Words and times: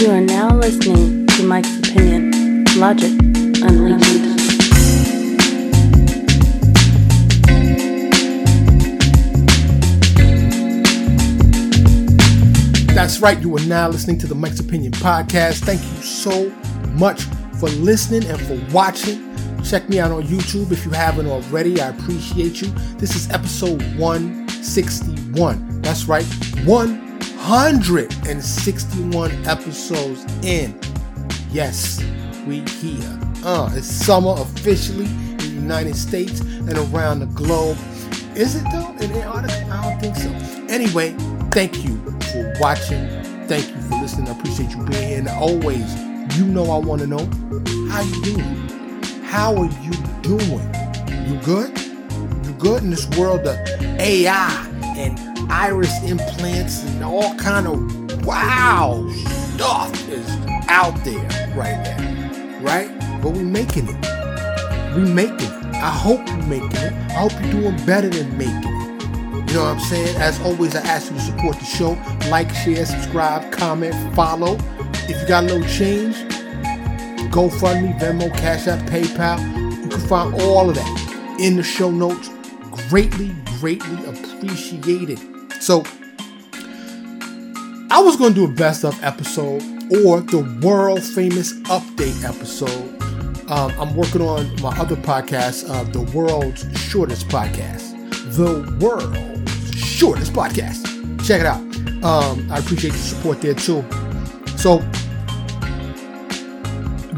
You 0.00 0.10
are 0.10 0.20
now 0.20 0.54
listening 0.56 1.26
to 1.28 1.44
Mike's 1.44 1.78
Opinion 1.78 2.64
Logic 2.76 3.12
Unleashed. 3.62 4.34
That's 12.94 13.20
right, 13.20 13.40
you 13.40 13.56
are 13.56 13.64
now 13.66 13.88
listening 13.88 14.18
to 14.18 14.26
the 14.26 14.34
Mike's 14.34 14.58
Opinion 14.58 14.92
podcast. 14.92 15.60
Thank 15.60 15.80
you 15.80 16.02
so 16.02 16.50
much 16.94 17.22
for 17.60 17.68
listening 17.68 18.28
and 18.28 18.40
for 18.40 18.58
watching. 18.74 19.34
Check 19.62 19.88
me 19.88 20.00
out 20.00 20.10
on 20.10 20.24
YouTube 20.24 20.72
if 20.72 20.84
you 20.84 20.90
haven't 20.90 21.28
already. 21.28 21.80
I 21.80 21.88
appreciate 21.90 22.60
you. 22.60 22.68
This 22.98 23.14
is 23.14 23.30
episode 23.30 23.80
161. 23.96 25.82
That's 25.82 26.06
right, 26.06 26.26
161 27.44 29.30
episodes 29.46 30.24
in. 30.42 30.74
Yes, 31.50 32.02
we 32.46 32.60
here. 32.60 33.20
Uh, 33.44 33.70
it's 33.74 33.86
summer 33.86 34.34
officially 34.38 35.04
in 35.04 35.36
the 35.36 35.48
United 35.48 35.94
States 35.94 36.40
and 36.40 36.72
around 36.72 37.20
the 37.20 37.26
globe. 37.26 37.76
Is 38.34 38.54
it 38.56 38.64
though? 38.72 38.96
In 38.98 39.12
Antarctica? 39.12 39.70
I 39.70 39.90
don't 39.90 40.00
think 40.00 40.16
so. 40.16 40.30
Anyway, 40.72 41.14
thank 41.50 41.84
you 41.84 41.98
for 42.32 42.50
watching. 42.58 43.06
Thank 43.46 43.68
you 43.68 43.80
for 43.82 43.96
listening. 43.96 44.28
I 44.28 44.38
appreciate 44.38 44.70
you 44.70 44.82
being 44.86 45.06
here. 45.06 45.18
And 45.18 45.28
always, 45.28 45.94
you 46.38 46.46
know 46.46 46.70
I 46.70 46.78
want 46.78 47.02
to 47.02 47.06
know 47.06 47.28
how 47.90 48.00
you 48.00 48.22
doing. 48.22 48.56
How 49.22 49.54
are 49.54 49.68
you 49.82 49.92
doing? 50.22 50.74
You 51.28 51.38
good? 51.42 51.78
You 52.46 52.54
good 52.54 52.82
in 52.82 52.88
this 52.88 53.06
world 53.18 53.46
of 53.46 53.58
AI 54.00 54.66
and 54.96 55.33
iris 55.50 56.02
implants 56.02 56.84
and 56.84 57.04
all 57.04 57.34
kind 57.36 57.66
of 57.66 58.26
wow 58.26 59.08
stuff 59.54 60.08
is 60.08 60.28
out 60.68 60.94
there 61.04 61.54
right 61.56 61.82
now, 61.82 62.60
right? 62.60 62.90
But 63.22 63.32
we 63.32 63.42
making 63.42 63.88
it. 63.88 64.96
We 64.96 65.02
making 65.02 65.48
it. 65.48 65.74
I 65.76 65.90
hope 65.90 66.26
you 66.28 66.36
making 66.48 66.76
it. 66.76 66.92
I 67.10 67.28
hope 67.28 67.32
you're 67.42 67.52
doing 67.52 67.86
better 67.86 68.08
than 68.08 68.36
making 68.36 68.56
it. 68.56 69.48
You 69.48 69.60
know 69.60 69.64
what 69.64 69.76
I'm 69.76 69.80
saying? 69.80 70.16
As 70.16 70.40
always, 70.40 70.74
I 70.74 70.80
ask 70.80 71.10
you 71.10 71.16
to 71.16 71.22
support 71.22 71.58
the 71.58 71.64
show. 71.64 71.92
Like, 72.28 72.52
share, 72.54 72.84
subscribe, 72.86 73.52
comment, 73.52 73.94
follow. 74.14 74.58
If 75.08 75.20
you 75.20 75.28
got 75.28 75.44
a 75.44 75.46
little 75.46 75.68
change, 75.68 76.16
GoFundMe, 77.30 77.98
Venmo, 77.98 78.32
Cash 78.38 78.68
App, 78.68 78.78
PayPal. 78.88 79.38
You 79.82 79.88
can 79.88 80.00
find 80.00 80.34
all 80.40 80.68
of 80.68 80.76
that 80.76 81.36
in 81.40 81.56
the 81.56 81.62
show 81.62 81.90
notes. 81.90 82.30
Greatly, 82.88 83.34
greatly 83.58 84.06
appreciated. 84.06 85.33
So, 85.64 85.82
I 87.90 87.98
was 87.98 88.16
going 88.16 88.34
to 88.34 88.46
do 88.46 88.52
a 88.52 88.54
best 88.54 88.84
of 88.84 89.02
episode 89.02 89.62
or 90.04 90.20
the 90.20 90.46
world 90.60 91.02
famous 91.02 91.54
update 91.62 92.22
episode. 92.22 93.00
Um, 93.50 93.72
I'm 93.80 93.96
working 93.96 94.20
on 94.20 94.60
my 94.60 94.78
other 94.78 94.96
podcast, 94.96 95.70
uh, 95.70 95.84
the 95.84 96.02
world's 96.14 96.66
shortest 96.78 97.28
podcast. 97.28 97.94
The 98.36 98.78
world's 98.78 99.74
shortest 99.74 100.34
podcast. 100.34 100.84
Check 101.26 101.40
it 101.40 101.46
out. 101.46 101.62
Um, 102.04 102.46
I 102.52 102.58
appreciate 102.58 102.90
the 102.92 102.98
support 102.98 103.40
there 103.40 103.54
too. 103.54 103.82
So, 104.58 104.80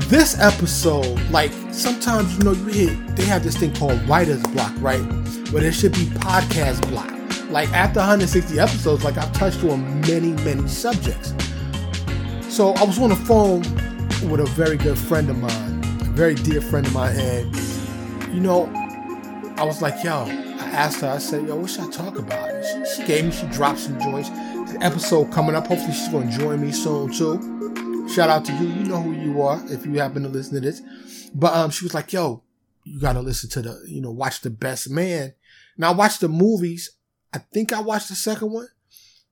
this 0.09 0.39
episode, 0.39 1.21
like 1.33 1.51
sometimes 1.73 2.39
you 2.39 2.45
know, 2.45 2.53
you 2.53 2.67
hear 2.67 2.95
they 3.17 3.25
have 3.25 3.43
this 3.43 3.57
thing 3.57 3.75
called 3.75 4.01
writer's 4.09 4.45
block, 4.45 4.73
right? 4.79 5.03
Where 5.51 5.63
there 5.63 5.73
should 5.73 5.95
be 5.95 6.05
podcast 6.05 6.89
block. 6.91 7.16
Like 7.57 7.73
after 7.73 8.01
160 8.01 8.61
episodes, 8.61 9.03
like 9.03 9.17
I've 9.17 9.33
touched 9.33 9.65
on 9.65 10.03
many, 10.03 10.33
many 10.45 10.69
subjects. 10.69 11.33
So 12.55 12.75
I 12.75 12.85
was 12.85 12.99
on 12.99 13.09
the 13.09 13.17
phone 13.17 13.63
with 14.31 14.41
a 14.41 14.47
very 14.55 14.77
good 14.77 14.99
friend 14.99 15.31
of 15.31 15.39
mine, 15.39 15.81
a 16.03 16.11
very 16.13 16.35
dear 16.35 16.61
friend 16.61 16.87
of 16.87 16.93
mine, 16.93 17.19
and 17.19 17.57
you 18.35 18.41
know, 18.41 18.67
I 19.57 19.65
was 19.65 19.81
like, 19.81 20.05
yo, 20.05 20.25
I 20.25 20.69
asked 20.71 21.01
her, 21.01 21.09
I 21.09 21.17
said, 21.17 21.49
yo, 21.49 21.57
what 21.57 21.71
should 21.71 21.85
I 21.85 21.91
talk 21.91 22.19
about? 22.19 22.63
She, 22.63 22.95
she 22.95 23.07
gave 23.07 23.25
me, 23.25 23.31
she 23.31 23.47
dropped 23.47 23.79
some 23.79 23.99
joints. 24.03 24.29
The 24.29 24.79
episode 24.83 25.33
coming 25.33 25.57
up, 25.57 25.67
hopefully 25.67 25.95
she's 25.95 26.09
gonna 26.09 26.31
join 26.31 26.61
me 26.61 26.73
soon 26.73 27.11
too. 27.11 28.07
Shout 28.11 28.29
out 28.29 28.45
to 28.45 28.53
you. 28.53 28.69
You 28.69 28.85
know 28.85 29.01
who 29.01 29.13
you 29.13 29.41
are 29.41 29.63
if 29.71 29.87
you 29.87 29.95
happen 29.95 30.25
to 30.25 30.29
listen 30.29 30.57
to 30.57 30.61
this. 30.61 30.83
But 31.35 31.55
um, 31.55 31.71
she 31.71 31.87
was 31.87 31.95
like, 31.95 32.13
yo, 32.13 32.43
you 32.85 33.01
gotta 33.01 33.21
listen 33.21 33.49
to 33.49 33.63
the, 33.63 33.83
you 33.89 34.03
know, 34.03 34.11
watch 34.11 34.43
the 34.43 34.51
best 34.51 34.91
man. 34.91 35.33
Now 35.79 35.93
I 35.93 35.95
watched 35.95 36.21
the 36.21 36.29
movies. 36.29 36.91
I 37.33 37.39
think 37.39 37.73
I 37.73 37.81
watched 37.81 38.09
the 38.09 38.15
second 38.15 38.53
one, 38.53 38.69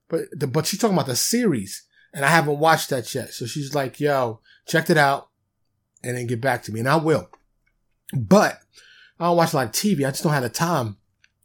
but 0.07 0.21
the, 0.31 0.47
but 0.47 0.65
she's 0.65 0.79
talking 0.79 0.95
about 0.95 1.07
the 1.07 1.15
series, 1.15 1.83
and 2.13 2.23
I 2.23 2.29
haven't 2.29 2.59
watched 2.59 2.89
that 2.89 3.13
yet. 3.15 3.33
So 3.33 3.45
she's 3.45 3.73
like, 3.73 3.99
yo, 3.99 4.41
check 4.67 4.89
it 4.89 4.97
out, 4.97 5.29
and 6.03 6.17
then 6.17 6.27
get 6.27 6.41
back 6.41 6.63
to 6.63 6.71
me, 6.71 6.79
and 6.79 6.89
I 6.89 6.97
will. 6.97 7.29
But 8.13 8.59
I 9.19 9.25
don't 9.25 9.37
watch 9.37 9.53
a 9.53 9.57
lot 9.57 9.67
of 9.67 9.71
TV. 9.71 10.05
I 10.05 10.11
just 10.11 10.23
don't 10.23 10.33
have 10.33 10.43
the 10.43 10.49
time. 10.49 10.97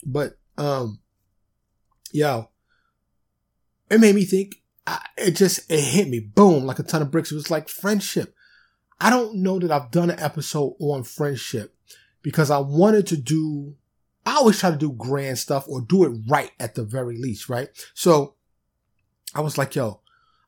But 0.04 0.38
um, 0.58 1.00
yo, 2.12 2.50
it 3.90 4.00
made 4.00 4.14
me 4.14 4.24
think. 4.24 4.56
I, 4.86 5.04
it 5.16 5.32
just 5.32 5.70
it 5.70 5.80
hit 5.80 6.08
me, 6.08 6.20
boom, 6.20 6.64
like 6.64 6.78
a 6.78 6.82
ton 6.82 7.02
of 7.02 7.10
bricks. 7.10 7.30
It 7.30 7.36
was 7.36 7.50
like 7.50 7.68
friendship. 7.68 8.34
I 9.00 9.10
don't 9.10 9.36
know 9.36 9.58
that 9.58 9.70
I've 9.70 9.90
done 9.90 10.10
an 10.10 10.20
episode 10.20 10.74
on 10.80 11.04
friendship 11.04 11.74
because 12.22 12.50
I 12.50 12.58
wanted 12.58 13.06
to 13.08 13.16
do. 13.16 13.76
I 14.30 14.36
always 14.36 14.60
try 14.60 14.70
to 14.70 14.76
do 14.76 14.92
grand 14.92 15.38
stuff 15.38 15.66
or 15.68 15.80
do 15.80 16.04
it 16.04 16.20
right 16.28 16.52
at 16.60 16.76
the 16.76 16.84
very 16.84 17.18
least, 17.18 17.48
right? 17.48 17.68
So 17.94 18.36
I 19.34 19.40
was 19.40 19.58
like, 19.58 19.74
yo, 19.74 20.02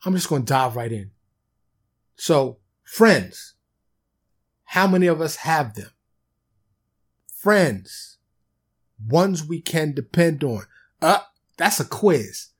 I'm 0.05 0.15
just 0.15 0.29
going 0.29 0.45
to 0.45 0.53
dive 0.53 0.77
right 0.77 0.93
in. 0.93 1.11
So 2.15 2.59
friends, 2.85 3.55
how 4.67 4.87
many 4.87 5.09
of 5.09 5.21
us 5.21 5.35
have 5.37 5.75
them? 5.75 5.91
Friends, 7.27 8.19
ones 9.05 9.45
we 9.45 9.61
can 9.61 9.93
depend 9.93 10.45
on. 10.45 10.63
Uh, 11.01 11.19
that's 11.57 11.81
a 11.81 11.85
quiz. 11.85 12.51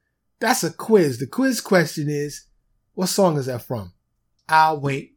That's 0.41 0.65
a 0.65 0.73
quiz. 0.73 1.21
The 1.21 1.29
quiz 1.29 1.61
question 1.61 2.09
is, 2.11 2.47
what 2.95 3.07
song 3.07 3.39
is 3.39 3.47
that 3.47 3.63
from? 3.63 3.93
I'll 4.49 4.81
wait. 4.81 5.17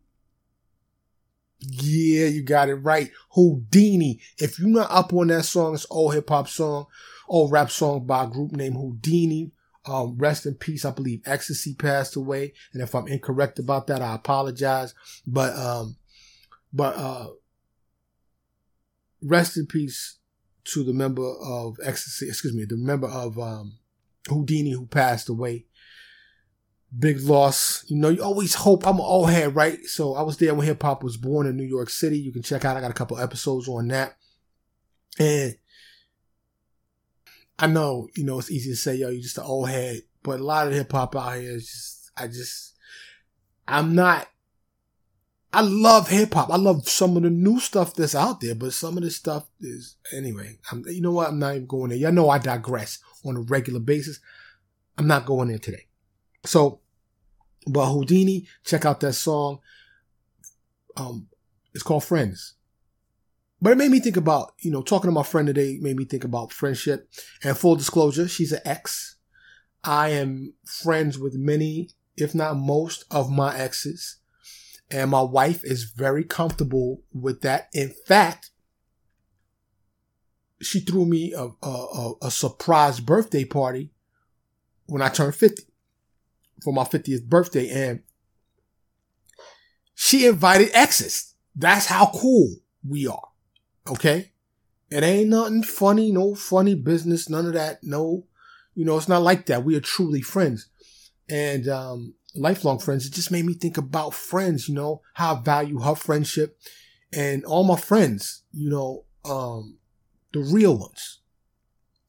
Yeah, 1.67 2.27
you 2.27 2.43
got 2.43 2.69
it 2.69 2.75
right. 2.75 3.11
Whodini. 3.35 4.19
If 4.37 4.59
you're 4.59 4.69
not 4.69 4.91
up 4.91 5.13
on 5.13 5.27
that 5.27 5.43
song, 5.43 5.73
it's 5.73 5.85
old 5.89 6.13
hip 6.13 6.29
hop 6.29 6.47
song, 6.47 6.85
old 7.27 7.51
rap 7.51 7.71
song 7.71 8.05
by 8.05 8.23
a 8.23 8.27
group 8.27 8.51
named 8.51 8.75
Houdini. 8.75 9.51
Um, 9.85 10.17
rest 10.17 10.45
in 10.45 10.55
peace. 10.55 10.83
I 10.83 10.91
believe 10.91 11.21
Ecstasy 11.25 11.75
passed 11.75 12.15
away. 12.15 12.53
And 12.73 12.81
if 12.81 12.95
I'm 12.95 13.07
incorrect 13.07 13.59
about 13.59 13.87
that, 13.87 14.01
I 14.01 14.15
apologize. 14.15 14.95
But, 15.27 15.55
um, 15.55 15.97
but, 16.73 16.95
uh, 16.95 17.27
rest 19.21 19.57
in 19.57 19.67
peace 19.67 20.17
to 20.65 20.83
the 20.83 20.93
member 20.93 21.27
of 21.39 21.77
Ecstasy, 21.83 22.27
excuse 22.27 22.55
me, 22.55 22.65
the 22.65 22.77
member 22.77 23.07
of, 23.07 23.37
um, 23.37 23.77
Whodini 24.27 24.73
who 24.73 24.87
passed 24.87 25.29
away. 25.29 25.65
Big 26.97 27.21
loss. 27.21 27.83
You 27.87 27.97
know, 27.97 28.09
you 28.09 28.23
always 28.23 28.53
hope. 28.53 28.87
I'm 28.87 28.95
an 28.95 29.05
old 29.05 29.29
head, 29.29 29.55
right? 29.55 29.83
So 29.85 30.15
I 30.15 30.21
was 30.21 30.37
there 30.37 30.53
when 30.53 30.65
hip 30.65 30.81
hop 30.81 31.03
was 31.03 31.17
born 31.17 31.47
in 31.47 31.57
New 31.57 31.63
York 31.63 31.89
City. 31.89 32.17
You 32.17 32.31
can 32.31 32.41
check 32.41 32.63
out. 32.63 32.77
I 32.77 32.81
got 32.81 32.91
a 32.91 32.95
couple 32.95 33.19
episodes 33.19 33.67
on 33.67 33.87
that. 33.89 34.15
And 35.19 35.57
I 37.57 37.67
know, 37.67 38.09
you 38.15 38.25
know, 38.25 38.39
it's 38.39 38.51
easy 38.51 38.71
to 38.71 38.75
say, 38.75 38.95
yo, 38.95 39.09
you're 39.09 39.21
just 39.21 39.37
an 39.37 39.45
old 39.45 39.69
head, 39.69 40.01
but 40.23 40.39
a 40.39 40.43
lot 40.43 40.67
of 40.67 40.73
hip 40.73 40.91
hop 40.91 41.15
out 41.15 41.37
here 41.37 41.55
is 41.55 41.67
just, 41.67 42.11
I 42.17 42.27
just, 42.27 42.75
I'm 43.67 43.95
not, 43.95 44.27
I 45.53 45.61
love 45.61 46.09
hip 46.09 46.33
hop. 46.33 46.49
I 46.49 46.57
love 46.57 46.87
some 46.89 47.15
of 47.15 47.23
the 47.23 47.29
new 47.29 47.61
stuff 47.61 47.93
that's 47.95 48.13
out 48.13 48.41
there, 48.41 48.55
but 48.55 48.73
some 48.73 48.97
of 48.97 49.03
the 49.03 49.09
stuff 49.09 49.47
is, 49.61 49.95
anyway, 50.13 50.57
I'm, 50.69 50.83
you 50.87 51.01
know 51.01 51.13
what? 51.13 51.29
I'm 51.29 51.39
not 51.39 51.55
even 51.55 51.67
going 51.67 51.89
there. 51.89 51.97
Y'all 51.97 52.11
know 52.11 52.29
I 52.29 52.39
digress 52.39 52.99
on 53.23 53.37
a 53.37 53.41
regular 53.41 53.79
basis. 53.79 54.19
I'm 54.97 55.07
not 55.07 55.25
going 55.25 55.47
there 55.47 55.57
today. 55.57 55.87
So, 56.43 56.81
but 57.67 57.87
Whodini, 57.87 58.47
check 58.63 58.85
out 58.85 58.99
that 59.01 59.13
song. 59.13 59.59
Um, 60.95 61.27
it's 61.73 61.83
called 61.83 62.03
Friends. 62.03 62.55
But 63.61 63.71
it 63.71 63.77
made 63.77 63.91
me 63.91 63.99
think 63.99 64.17
about, 64.17 64.53
you 64.59 64.69
know, 64.69 64.81
talking 64.81 65.09
to 65.09 65.13
my 65.13 65.23
friend 65.23 65.47
today 65.47 65.79
made 65.81 65.95
me 65.95 66.05
think 66.05 66.23
about 66.23 66.51
friendship. 66.51 67.09
And 67.43 67.57
full 67.57 67.75
disclosure, 67.75 68.27
she's 68.27 68.51
an 68.51 68.61
ex. 68.65 69.15
I 69.83 70.09
am 70.09 70.53
friends 70.65 71.17
with 71.17 71.35
many, 71.35 71.89
if 72.17 72.35
not 72.35 72.57
most, 72.57 73.05
of 73.09 73.31
my 73.31 73.57
exes. 73.57 74.17
And 74.91 75.09
my 75.09 75.21
wife 75.21 75.63
is 75.63 75.85
very 75.85 76.23
comfortable 76.23 77.01
with 77.13 77.41
that. 77.41 77.69
In 77.73 77.93
fact, 78.05 78.51
she 80.61 80.79
threw 80.79 81.05
me 81.05 81.33
a, 81.33 81.49
a, 81.65 82.13
a 82.23 82.31
surprise 82.31 82.99
birthday 82.99 83.45
party 83.45 83.91
when 84.85 85.01
I 85.01 85.09
turned 85.09 85.35
50 85.35 85.63
for 86.65 86.73
my 86.73 86.83
50th 86.83 87.23
birthday. 87.25 87.69
And 87.69 88.01
she 89.93 90.25
invited 90.25 90.71
exes. 90.73 91.35
That's 91.55 91.85
how 91.85 92.11
cool 92.13 92.55
we 92.85 93.07
are. 93.07 93.29
Okay. 93.87 94.31
It 94.89 95.03
ain't 95.03 95.29
nothing 95.29 95.63
funny, 95.63 96.11
no 96.11 96.35
funny 96.35 96.75
business, 96.75 97.29
none 97.29 97.45
of 97.45 97.53
that. 97.53 97.83
No, 97.83 98.25
you 98.73 98.83
know, 98.83 98.97
it's 98.97 99.07
not 99.07 99.21
like 99.21 99.45
that. 99.45 99.63
We 99.63 99.75
are 99.75 99.81
truly 99.81 100.21
friends. 100.21 100.67
And, 101.29 101.67
um, 101.67 102.15
lifelong 102.35 102.79
friends, 102.79 103.05
it 103.05 103.13
just 103.13 103.31
made 103.31 103.45
me 103.45 103.53
think 103.53 103.77
about 103.77 104.13
friends, 104.13 104.67
you 104.67 104.75
know, 104.75 105.01
how 105.13 105.35
I 105.35 105.41
value 105.41 105.79
her 105.79 105.95
friendship 105.95 106.59
and 107.13 107.45
all 107.45 107.63
my 107.63 107.77
friends, 107.77 108.43
you 108.51 108.69
know, 108.69 109.05
um, 109.23 109.77
the 110.33 110.39
real 110.39 110.77
ones. 110.77 111.21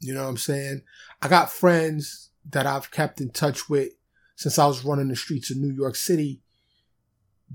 You 0.01 0.15
know 0.15 0.25
what 0.25 0.31
I'm 0.31 0.37
saying? 0.37 0.83
I 1.23 1.29
got 1.29 1.51
friends 1.51 2.31
that 2.51 2.67
I've 2.67 2.91
kept 2.91 3.21
in 3.21 3.31
touch 3.31 3.69
with 3.69 3.91
since 4.37 4.59
I 4.59 4.67
was 4.67 4.85
running 4.85 5.09
the 5.09 5.17
streets 5.17 5.51
of 5.51 5.57
New 5.57 5.73
York 5.73 5.97
City 5.97 6.41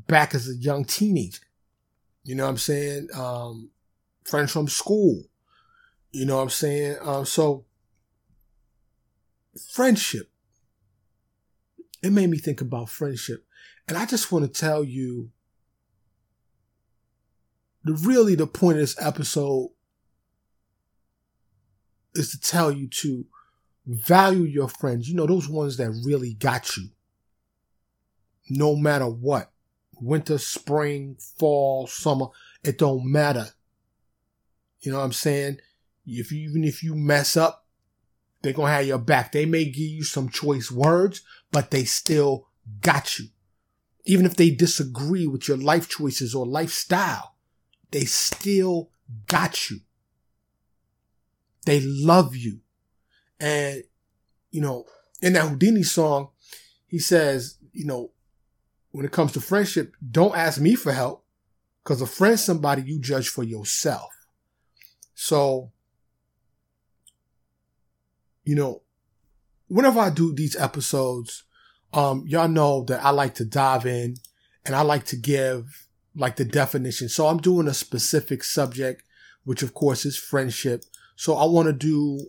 back 0.08 0.36
as 0.36 0.50
a 0.50 0.56
young 0.56 0.84
teenager. 0.84 1.44
You 2.24 2.36
know 2.36 2.44
what 2.44 2.52
I'm 2.52 2.58
saying? 2.58 3.08
Um, 3.16 3.70
friends 4.24 4.52
from 4.52 4.68
school. 4.68 5.24
You 6.12 6.26
know 6.26 6.38
what 6.38 6.44
I'm 6.44 6.50
saying? 6.50 6.98
Um, 7.02 7.26
so 7.26 7.66
friendship. 9.72 10.30
It 12.04 12.12
made 12.12 12.30
me 12.30 12.38
think 12.38 12.62
about 12.62 12.90
friendship. 12.90 13.46
And 13.88 13.98
I 13.98 14.06
just 14.06 14.32
want 14.32 14.44
to 14.46 14.60
tell 14.60 14.84
you 14.84 15.30
the 17.84 17.94
really 17.94 18.36
the 18.36 18.48
point 18.48 18.78
of 18.78 18.82
this 18.82 19.00
episode 19.00 19.70
is 22.16 22.32
to 22.32 22.40
tell 22.40 22.72
you 22.72 22.88
to 22.88 23.26
value 23.96 24.44
your 24.44 24.68
friends. 24.68 25.10
You 25.10 25.16
know, 25.16 25.26
those 25.26 25.50
ones 25.50 25.78
that 25.78 25.92
really 26.06 26.34
got 26.34 26.78
you. 26.78 26.90
No 28.50 28.76
matter 28.76 29.08
what. 29.08 29.52
Winter, 30.00 30.38
spring, 30.40 31.18
fall, 31.38 31.88
summer, 31.88 32.28
it 32.64 32.78
don't 32.78 33.06
matter. 33.06 33.48
You 34.80 34.92
know 34.92 34.98
what 34.98 35.06
I'm 35.06 35.14
saying? 35.14 35.58
If 36.06 36.32
you, 36.32 36.50
even 36.50 36.64
if 36.64 36.82
you 36.82 36.96
mess 36.96 37.38
up, 37.38 37.68
they're 38.42 38.54
gonna 38.54 38.72
have 38.72 38.88
your 38.88 38.98
back. 38.98 39.32
They 39.32 39.46
may 39.46 39.66
give 39.66 39.78
you 39.78 40.04
some 40.04 40.30
choice 40.30 40.72
words, 40.72 41.22
but 41.52 41.70
they 41.70 41.84
still 41.84 42.48
got 42.82 43.20
you. 43.20 43.28
Even 44.06 44.26
if 44.26 44.36
they 44.36 44.50
disagree 44.50 45.28
with 45.28 45.48
your 45.48 45.58
life 45.58 45.88
choices 45.88 46.34
or 46.34 46.48
lifestyle, 46.48 47.36
they 47.92 48.06
still 48.06 48.90
got 49.28 49.70
you. 49.70 49.82
They 51.66 51.82
love 51.82 52.36
you. 52.36 52.62
And, 53.42 53.84
you 54.52 54.62
know, 54.62 54.86
in 55.22 55.34
that 55.34 55.52
Whodini 55.52 55.84
song, 55.84 56.30
he 56.88 57.00
says, 57.00 57.58
you 57.74 57.86
know, 57.86 58.12
when 58.92 59.06
it 59.06 59.12
comes 59.12 59.32
to 59.34 59.42
friendship, 59.42 59.96
don't 60.12 60.38
ask 60.38 60.62
me 60.62 60.76
for 60.76 60.92
help 60.92 61.26
because 61.84 62.02
a 62.02 62.06
friend's 62.06 62.44
somebody 62.44 62.84
you 62.84 63.00
judge 63.00 63.30
for 63.30 63.44
yourself. 63.44 64.12
So, 65.16 65.72
you 68.44 68.56
know, 68.56 68.84
whenever 69.68 70.00
I 70.00 70.12
do 70.12 70.34
these 70.34 70.56
episodes, 70.56 71.44
um, 71.94 72.26
y'all 72.28 72.48
know 72.48 72.84
that 72.86 73.04
I 73.04 73.10
like 73.10 73.36
to 73.36 73.46
dive 73.46 73.86
in 73.86 74.18
and 74.66 74.76
I 74.76 74.82
like 74.82 75.06
to 75.06 75.16
give 75.16 75.88
like 76.16 76.36
the 76.36 76.46
definition. 76.46 77.10
So 77.10 77.28
I'm 77.28 77.40
doing 77.40 77.68
a 77.68 77.74
specific 77.74 78.44
subject, 78.44 79.04
which 79.46 79.64
of 79.64 79.74
course 79.74 80.06
is 80.06 80.18
friendship. 80.18 80.84
So 81.16 81.36
I 81.36 81.46
want 81.46 81.68
to 81.68 81.74
do 81.74 82.20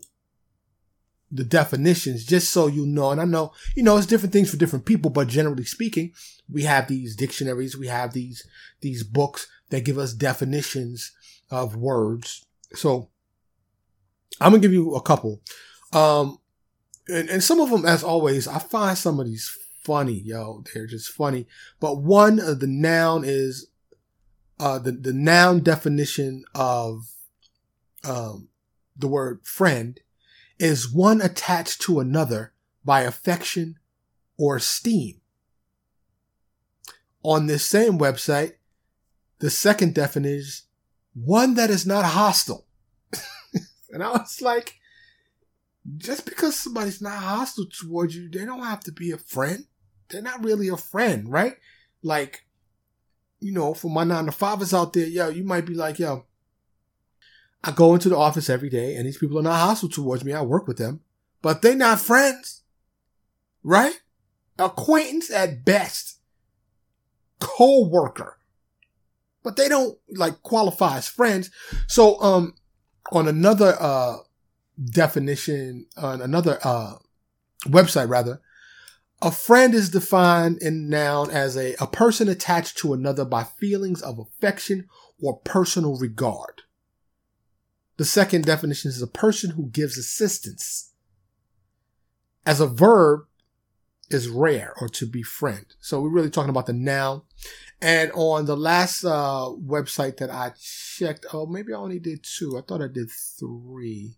the 1.33 1.45
definitions 1.45 2.27
just 2.27 2.51
so 2.51 2.67
you 2.67 2.85
know. 2.85 3.11
And 3.11 3.21
I 3.21 3.25
know, 3.25 3.53
you 3.75 3.83
know, 3.83 3.97
it's 3.97 4.07
different 4.07 4.35
things 4.35 4.51
for 4.51 4.59
different 4.59 4.85
people, 4.85 5.11
but 5.11 5.29
generally 5.29 5.65
speaking, 5.65 6.13
we 6.49 6.65
have 6.65 6.89
these 6.89 7.17
dictionaries, 7.17 7.77
we 7.77 7.87
have 7.89 8.13
these, 8.13 8.47
these 8.83 9.03
books 9.03 9.47
that 9.71 9.85
give 9.85 9.97
us 9.97 10.13
definitions 10.13 11.13
of 11.51 11.75
words. 11.75 12.45
So 12.75 13.09
I'm 14.41 14.53
to 14.53 14.59
give 14.59 14.75
you 14.75 14.95
a 14.95 15.01
couple. 15.01 15.41
Um, 15.93 16.39
and, 17.09 17.31
and 17.31 17.43
some 17.43 17.61
of 17.61 17.71
them, 17.71 17.87
as 17.87 18.05
always, 18.05 18.47
I 18.47 18.59
find 18.59 18.97
some 18.97 19.19
of 19.19 19.27
these 19.27 19.57
funny, 19.85 20.21
yo. 20.25 20.63
They're 20.73 20.87
just 20.87 21.11
funny. 21.11 21.47
But 21.81 22.03
one 22.03 22.39
of 22.39 22.61
the 22.61 22.67
noun 22.67 23.25
is, 23.25 23.69
uh, 24.61 24.79
the, 24.79 24.93
the 24.93 25.13
noun 25.13 25.61
definition 25.61 26.45
of, 26.55 27.09
um, 28.05 28.49
the 28.97 29.09
word 29.09 29.41
friend 29.45 29.99
is 30.63 30.89
one 30.89 31.21
attached 31.21 31.81
to 31.81 31.99
another 31.99 32.53
by 32.85 33.01
affection 33.01 33.81
or 34.39 34.55
esteem. 34.55 35.21
On 37.25 37.49
this 37.49 37.67
same 37.67 37.99
website, 37.99 38.53
the 39.41 39.51
second 39.51 39.93
definition 39.93 40.39
is 40.39 40.63
one 41.15 41.55
that 41.55 41.69
is 41.69 41.85
not 41.85 42.05
hostile. 42.05 42.65
and 43.91 44.05
I 44.05 44.11
was 44.13 44.41
like, 44.41 44.79
just 45.97 46.27
because 46.27 46.57
somebody's 46.57 47.03
not 47.03 47.19
hostile 47.19 47.67
towards 47.67 48.15
you, 48.15 48.31
they 48.31 48.45
don't 48.45 48.63
have 48.63 48.85
to 48.85 48.93
be 48.93 49.11
a 49.11 49.19
friend. 49.19 49.67
They're 50.11 50.23
not 50.23 50.45
really 50.45 50.69
a 50.69 50.77
friend, 50.77 51.29
right? 51.29 51.57
Like, 52.05 52.47
you 53.41 53.51
know, 53.51 53.75
for 53.75 53.91
my 53.91 54.05
nine 54.05 54.27
to 54.27 54.33
fivers 54.33 54.73
out 54.73 54.93
there, 54.93 55.09
yo, 55.09 55.29
you 55.29 55.43
might 55.43 55.67
be 55.67 55.75
like, 55.75 55.99
yo, 55.99 56.27
I 57.65 57.71
go 57.71 57.95
into 57.95 58.09
the 58.09 58.17
office 58.17 58.51
every 58.51 58.69
day 58.69 58.97
and 58.97 59.07
these 59.07 59.19
people 59.19 59.39
are 59.39 59.43
not 59.43 59.61
hostile 59.61 59.89
towards 59.89 60.25
me. 60.25 60.33
I 60.33 60.43
work 60.43 60.67
with 60.67 60.79
them, 60.79 61.01
but 61.43 61.63
they're 61.63 61.77
not 61.77 62.01
friends, 62.01 62.63
right? 63.63 64.01
Acquaintance 64.59 65.31
at 65.31 65.65
best, 65.65 66.19
co-worker, 67.39 68.39
but 69.43 69.57
they 69.57 69.69
don't 69.69 69.97
like 70.15 70.43
qualify 70.43 70.99
as 70.99 71.09
friends. 71.09 71.51
So, 71.87 72.21
um, 72.21 72.55
on 73.11 73.29
another, 73.29 73.77
uh, 73.79 74.17
definition 74.85 75.87
on 75.97 76.21
another, 76.21 76.59
uh, 76.63 76.95
website 77.67 78.09
rather, 78.09 78.41
a 79.21 79.31
friend 79.31 79.73
is 79.75 79.91
defined 79.91 80.61
in 80.61 80.89
noun 80.89 81.31
as 81.31 81.57
a, 81.57 81.75
a 81.81 81.87
person 81.87 82.29
attached 82.29 82.77
to 82.79 82.93
another 82.93 83.25
by 83.25 83.45
feelings 83.45 84.03
of 84.03 84.19
affection 84.19 84.89
or 85.21 85.39
personal 85.39 85.97
regard. 85.97 86.63
The 87.97 88.05
second 88.05 88.45
definition 88.45 88.89
is 88.89 89.03
a 89.03 89.07
person 89.07 89.51
who 89.51 89.69
gives 89.69 89.99
assistance. 89.99 90.93
As 92.45 92.61
a 92.61 92.67
verb 92.67 93.27
is 94.11 94.29
rare 94.29 94.75
or 94.81 94.89
to 94.89 95.07
befriend. 95.07 95.67
So 95.81 96.01
we're 96.01 96.11
really 96.11 96.31
talking 96.31 96.51
about 96.51 96.67
the 96.67 96.73
noun. 96.73 97.23
And 97.81 98.13
on 98.13 98.47
the 98.47 98.57
last 98.57 99.05
uh, 99.05 99.51
website 99.59 100.19
that 100.19 100.31
I 100.31 100.53
checked, 100.61 101.27
oh, 101.33 101.47
maybe 101.47 101.73
I 101.73 101.79
only 101.79 101.99
did 101.99 102.25
two. 102.25 102.59
I 102.59 102.63
thought 102.63 102.83
I 102.83 102.89
did 102.89 103.11
three. 103.11 104.17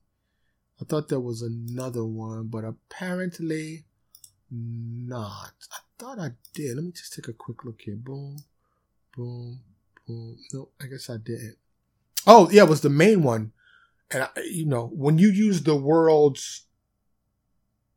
I 0.80 0.84
thought 0.84 1.08
there 1.08 1.20
was 1.20 1.42
another 1.42 2.04
one, 2.04 2.48
but 2.48 2.64
apparently 2.64 3.84
not. 4.50 5.52
I 5.72 5.78
thought 5.98 6.18
I 6.18 6.30
did. 6.52 6.76
Let 6.76 6.84
me 6.84 6.92
just 6.92 7.14
take 7.14 7.28
a 7.28 7.32
quick 7.32 7.64
look 7.64 7.80
here. 7.82 7.96
Boom, 7.96 8.36
boom, 9.16 9.60
boom. 10.06 10.36
No, 10.52 10.68
I 10.80 10.86
guess 10.86 11.08
I 11.08 11.16
didn't. 11.16 11.56
Oh, 12.26 12.50
yeah, 12.50 12.64
it 12.64 12.68
was 12.68 12.80
the 12.80 12.90
main 12.90 13.22
one 13.22 13.52
and 14.14 14.28
you 14.46 14.66
know, 14.66 14.86
when 14.94 15.18
you 15.18 15.28
use 15.28 15.62
the 15.62 15.76
world's 15.76 16.62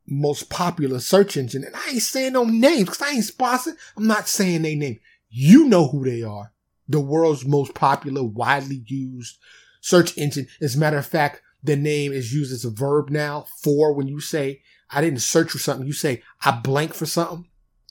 most 0.07 0.49
popular 0.49 0.99
search 0.99 1.37
engine, 1.37 1.63
and 1.63 1.75
I 1.75 1.89
ain't 1.91 2.01
saying 2.01 2.33
no 2.33 2.43
names 2.43 2.85
because 2.85 3.01
I 3.01 3.11
ain't 3.11 3.23
sponsored. 3.23 3.75
I'm 3.95 4.07
not 4.07 4.27
saying 4.27 4.61
they 4.61 4.75
name. 4.75 4.99
You 5.29 5.65
know 5.65 5.87
who 5.87 6.03
they 6.03 6.23
are. 6.23 6.53
The 6.87 7.01
world's 7.01 7.45
most 7.45 7.73
popular, 7.73 8.23
widely 8.23 8.83
used 8.85 9.37
search 9.81 10.17
engine. 10.17 10.47
As 10.61 10.75
a 10.75 10.79
matter 10.79 10.97
of 10.97 11.05
fact, 11.05 11.41
the 11.63 11.75
name 11.75 12.13
is 12.13 12.33
used 12.33 12.53
as 12.53 12.65
a 12.65 12.69
verb 12.69 13.09
now 13.09 13.45
for 13.61 13.93
when 13.93 14.07
you 14.07 14.19
say, 14.19 14.61
I 14.89 15.01
didn't 15.01 15.19
search 15.19 15.51
for 15.51 15.59
something. 15.59 15.85
You 15.85 15.93
say, 15.93 16.23
I 16.43 16.51
blank 16.51 16.93
for 16.93 17.05
something. 17.05 17.47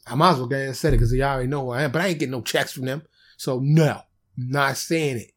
I 0.06 0.14
might 0.14 0.32
as 0.32 0.38
well 0.38 0.46
get 0.46 0.60
and 0.60 0.76
said 0.76 0.94
it 0.94 0.98
because 0.98 1.12
you 1.12 1.22
already 1.22 1.48
know 1.48 1.66
who 1.66 1.70
I 1.70 1.82
am, 1.82 1.92
but 1.92 2.00
I 2.00 2.08
ain't 2.08 2.18
getting 2.18 2.32
no 2.32 2.40
checks 2.40 2.72
from 2.72 2.86
them. 2.86 3.02
So 3.36 3.58
no, 3.58 4.00
not 4.36 4.76
saying 4.76 5.18
it. 5.18 5.32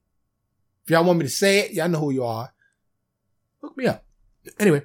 If 0.85 0.91
y'all 0.91 1.03
want 1.03 1.19
me 1.19 1.25
to 1.25 1.29
say 1.29 1.59
it, 1.59 1.71
y'all 1.71 1.89
know 1.89 1.99
who 1.99 2.11
you 2.11 2.23
are. 2.23 2.53
Look 3.61 3.77
me 3.77 3.87
up. 3.87 4.05
Anyway, 4.59 4.83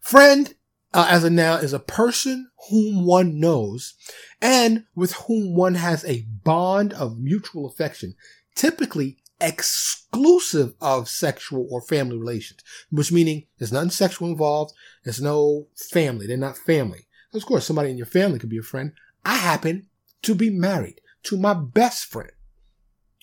friend 0.00 0.54
uh, 0.94 1.06
as 1.08 1.24
a 1.24 1.30
noun 1.30 1.64
is 1.64 1.72
a 1.72 1.78
person 1.78 2.50
whom 2.70 3.06
one 3.06 3.40
knows 3.40 3.94
and 4.40 4.84
with 4.94 5.12
whom 5.12 5.54
one 5.54 5.74
has 5.74 6.04
a 6.04 6.26
bond 6.44 6.92
of 6.92 7.18
mutual 7.18 7.66
affection, 7.66 8.14
typically 8.54 9.18
exclusive 9.40 10.74
of 10.80 11.08
sexual 11.08 11.66
or 11.70 11.80
family 11.80 12.16
relations, 12.16 12.60
which 12.90 13.12
meaning 13.12 13.46
there's 13.58 13.72
nothing 13.72 13.90
sexual 13.90 14.28
involved. 14.28 14.72
There's 15.04 15.20
no 15.20 15.68
family. 15.76 16.26
They're 16.26 16.36
not 16.36 16.56
family. 16.56 17.06
Of 17.34 17.46
course, 17.46 17.64
somebody 17.64 17.90
in 17.90 17.96
your 17.96 18.06
family 18.06 18.38
could 18.38 18.50
be 18.50 18.58
a 18.58 18.62
friend. 18.62 18.92
I 19.24 19.36
happen 19.36 19.88
to 20.22 20.34
be 20.34 20.50
married 20.50 21.00
to 21.24 21.36
my 21.36 21.54
best 21.54 22.04
friend. 22.04 22.30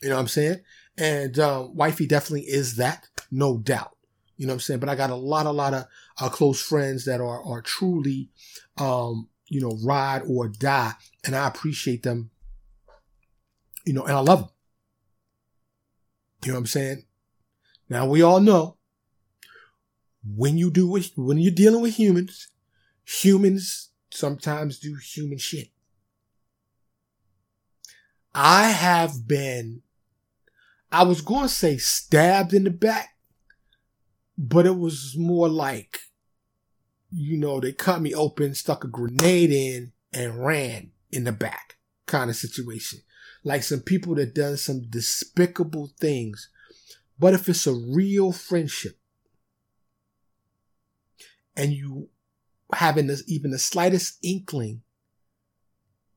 You 0.02 0.10
know 0.10 0.16
what 0.16 0.22
I'm 0.22 0.28
saying? 0.28 0.62
And 0.98 1.38
um, 1.40 1.76
wifey 1.76 2.08
definitely 2.08 2.44
is 2.44 2.76
that, 2.78 3.08
no 3.32 3.58
doubt. 3.58 3.96
You 4.40 4.48
know 4.48 4.54
what 4.54 4.56
I'm 4.56 4.60
saying? 4.62 4.80
But 4.80 4.88
I 4.88 4.96
got 4.96 5.10
a 5.10 5.16
lot, 5.16 5.48
a 5.48 5.52
lot 5.52 5.74
of 5.74 5.86
uh, 6.22 6.30
close 6.30 6.62
friends 6.62 7.04
that 7.04 7.20
are, 7.20 7.44
are 7.44 7.62
truly, 7.62 8.30
um, 8.78 9.28
you 9.48 9.60
know, 9.60 9.78
ride 9.84 10.22
or 10.30 10.48
die. 10.48 10.94
And 11.26 11.36
I 11.36 11.46
appreciate 11.46 12.04
them, 12.04 12.32
you 13.86 13.92
know, 13.92 14.04
and 14.04 14.14
I 14.14 14.20
love 14.22 14.40
them. 14.40 14.50
You 16.46 16.48
know 16.48 16.54
what 16.54 16.60
I'm 16.60 16.66
saying? 16.68 17.04
Now 17.90 18.08
we 18.08 18.22
all 18.22 18.40
know 18.40 18.78
when 20.24 20.58
you 20.58 20.72
do 20.72 20.88
with, 20.88 21.12
when 21.18 21.38
you're 21.38 21.54
dealing 21.54 21.82
with 21.82 21.96
humans, 21.96 22.48
humans 23.04 23.90
sometimes 24.10 24.80
do 24.80 24.96
human 24.96 25.38
shit. 25.38 25.68
I 28.34 28.70
have 28.70 29.28
been, 29.28 29.82
I 30.94 31.04
was 31.04 31.20
going 31.20 31.44
to 31.44 31.50
say 31.50 31.76
stabbed 31.76 32.54
in 32.54 32.64
the 32.64 32.70
back, 32.70 33.10
but 34.42 34.66
it 34.66 34.78
was 34.78 35.18
more 35.18 35.50
like, 35.50 36.00
you 37.12 37.38
know, 37.38 37.60
they 37.60 37.74
cut 37.74 38.02
me 38.02 38.14
open, 38.14 38.56
stuck 38.56 38.86
a 38.86 38.88
grenade 38.88 39.52
in, 39.52 39.92
and 40.14 40.44
ran 40.44 40.92
in 41.12 41.26
the 41.26 41.34
back 41.34 41.78
kind 42.06 42.30
of 42.30 42.38
situation. 42.38 43.02
Like 43.44 43.64
some 43.64 43.82
people 43.82 44.16
that 44.16 44.34
done 44.34 44.56
some 44.56 44.84
despicable 44.90 45.92
things. 46.00 46.50
But 47.20 47.34
if 47.34 47.50
it's 47.50 47.68
a 47.68 47.74
real 47.74 48.32
friendship 48.32 48.98
and 51.58 51.74
you 51.74 52.08
having 52.74 53.08
this, 53.08 53.24
even 53.28 53.52
the 53.52 53.60
slightest 53.60 54.20
inkling 54.24 54.84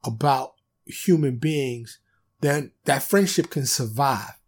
about 0.04 0.54
human 0.86 1.38
beings, 1.38 1.98
then 2.40 2.70
that 2.84 3.02
friendship 3.02 3.50
can 3.50 3.66
survive. 3.66 4.38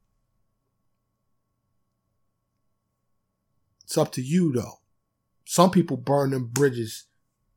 It's 3.84 3.98
up 3.98 4.12
to 4.12 4.22
you 4.22 4.52
though. 4.52 4.80
Some 5.44 5.70
people 5.70 5.96
burn 5.96 6.30
them 6.30 6.46
bridges. 6.46 7.04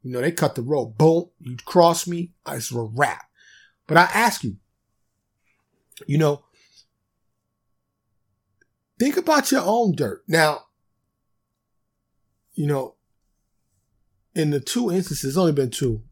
You 0.03 0.11
know, 0.11 0.21
they 0.21 0.31
cut 0.31 0.55
the 0.55 0.61
road. 0.61 0.97
Boom, 0.97 1.29
you 1.39 1.57
cross 1.65 2.07
me, 2.07 2.31
it's 2.47 2.71
a 2.71 2.81
wrap. 2.81 3.25
But 3.87 3.97
I 3.97 4.03
ask 4.13 4.43
you, 4.43 4.57
you 6.05 6.17
know, 6.17 6.43
think 8.99 9.17
about 9.17 9.51
your 9.51 9.63
own 9.63 9.93
dirt. 9.95 10.23
Now, 10.27 10.65
you 12.53 12.67
know, 12.67 12.95
in 14.35 14.51
the 14.51 14.59
two 14.59 14.91
instances, 14.91 15.37
only 15.37 15.51
been 15.51 15.71
two. 15.71 16.03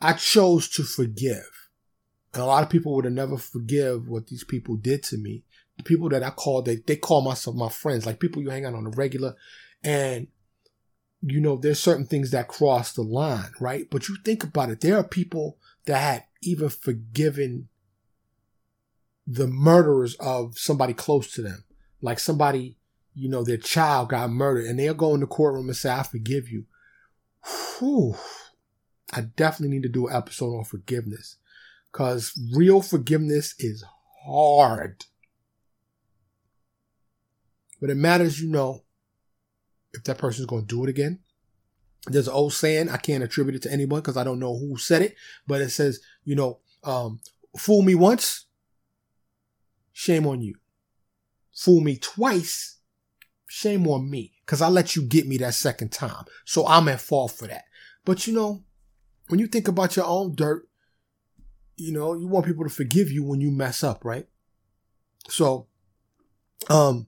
I 0.00 0.12
chose 0.14 0.68
to 0.70 0.84
forgive. 0.84 1.70
And 2.32 2.42
a 2.42 2.46
lot 2.46 2.62
of 2.62 2.70
people 2.70 2.94
would 2.94 3.04
have 3.04 3.14
never 3.14 3.36
forgive 3.36 4.08
what 4.08 4.28
these 4.28 4.44
people 4.44 4.76
did 4.76 5.02
to 5.04 5.16
me. 5.16 5.44
The 5.78 5.84
people 5.84 6.08
that 6.10 6.22
I 6.22 6.30
call, 6.30 6.62
they, 6.62 6.76
they 6.76 6.96
call 6.96 7.22
myself 7.22 7.56
my 7.56 7.68
friends, 7.68 8.04
like 8.04 8.20
people 8.20 8.42
you 8.42 8.50
hang 8.50 8.64
out 8.64 8.74
on 8.74 8.86
a 8.86 8.90
regular. 8.90 9.34
And, 9.82 10.28
you 11.22 11.40
know, 11.40 11.56
there's 11.56 11.80
certain 11.80 12.06
things 12.06 12.30
that 12.32 12.48
cross 12.48 12.92
the 12.92 13.02
line, 13.02 13.52
right? 13.60 13.88
But 13.90 14.08
you 14.08 14.16
think 14.24 14.44
about 14.44 14.70
it. 14.70 14.80
There 14.80 14.96
are 14.96 15.04
people 15.04 15.58
that 15.86 15.98
had 15.98 16.24
even 16.42 16.68
forgiven 16.68 17.68
the 19.26 19.46
murderers 19.46 20.14
of 20.16 20.58
somebody 20.58 20.94
close 20.94 21.32
to 21.32 21.42
them. 21.42 21.64
Like 22.00 22.18
somebody 22.18 22.78
you 23.18 23.28
know, 23.28 23.42
their 23.42 23.56
child 23.56 24.10
got 24.10 24.30
murdered 24.30 24.66
and 24.66 24.78
they'll 24.78 24.94
go 24.94 25.12
in 25.12 25.20
the 25.20 25.26
courtroom 25.26 25.66
and 25.66 25.76
say, 25.76 25.90
I 25.90 26.04
forgive 26.04 26.48
you. 26.48 26.66
Whew. 27.78 28.14
I 29.12 29.22
definitely 29.22 29.74
need 29.74 29.82
to 29.82 29.88
do 29.88 30.06
an 30.06 30.14
episode 30.14 30.56
on 30.56 30.64
forgiveness 30.64 31.36
because 31.90 32.38
real 32.54 32.80
forgiveness 32.80 33.54
is 33.58 33.84
hard. 34.24 35.04
But 37.80 37.90
it 37.90 37.96
matters, 37.96 38.40
you 38.40 38.48
know, 38.50 38.84
if 39.92 40.04
that 40.04 40.18
person's 40.18 40.46
going 40.46 40.66
to 40.66 40.74
do 40.74 40.84
it 40.84 40.90
again. 40.90 41.20
There's 42.06 42.28
an 42.28 42.34
old 42.34 42.54
saying, 42.54 42.88
I 42.88 42.96
can't 42.96 43.24
attribute 43.24 43.56
it 43.56 43.62
to 43.62 43.72
anyone 43.72 44.00
because 44.00 44.16
I 44.16 44.24
don't 44.24 44.38
know 44.38 44.56
who 44.56 44.78
said 44.78 45.02
it, 45.02 45.16
but 45.46 45.60
it 45.60 45.70
says, 45.70 46.00
you 46.24 46.36
know, 46.36 46.60
um, 46.84 47.20
fool 47.56 47.82
me 47.82 47.94
once, 47.94 48.46
shame 49.92 50.26
on 50.26 50.40
you. 50.40 50.54
Fool 51.52 51.80
me 51.80 51.96
twice, 51.96 52.78
Shame 53.50 53.86
on 53.88 54.10
me, 54.10 54.34
because 54.44 54.60
I 54.60 54.68
let 54.68 54.94
you 54.94 55.02
get 55.02 55.26
me 55.26 55.38
that 55.38 55.54
second 55.54 55.90
time. 55.90 56.26
So 56.44 56.66
I'm 56.66 56.86
at 56.88 57.00
fault 57.00 57.32
for 57.32 57.46
that. 57.46 57.64
But 58.04 58.26
you 58.26 58.34
know, 58.34 58.62
when 59.28 59.40
you 59.40 59.46
think 59.46 59.68
about 59.68 59.96
your 59.96 60.04
own 60.04 60.34
dirt, 60.34 60.68
you 61.74 61.92
know, 61.92 62.12
you 62.12 62.28
want 62.28 62.44
people 62.44 62.64
to 62.64 62.70
forgive 62.70 63.10
you 63.10 63.24
when 63.24 63.40
you 63.40 63.50
mess 63.50 63.82
up, 63.82 64.04
right? 64.04 64.26
So, 65.30 65.66
um, 66.68 67.06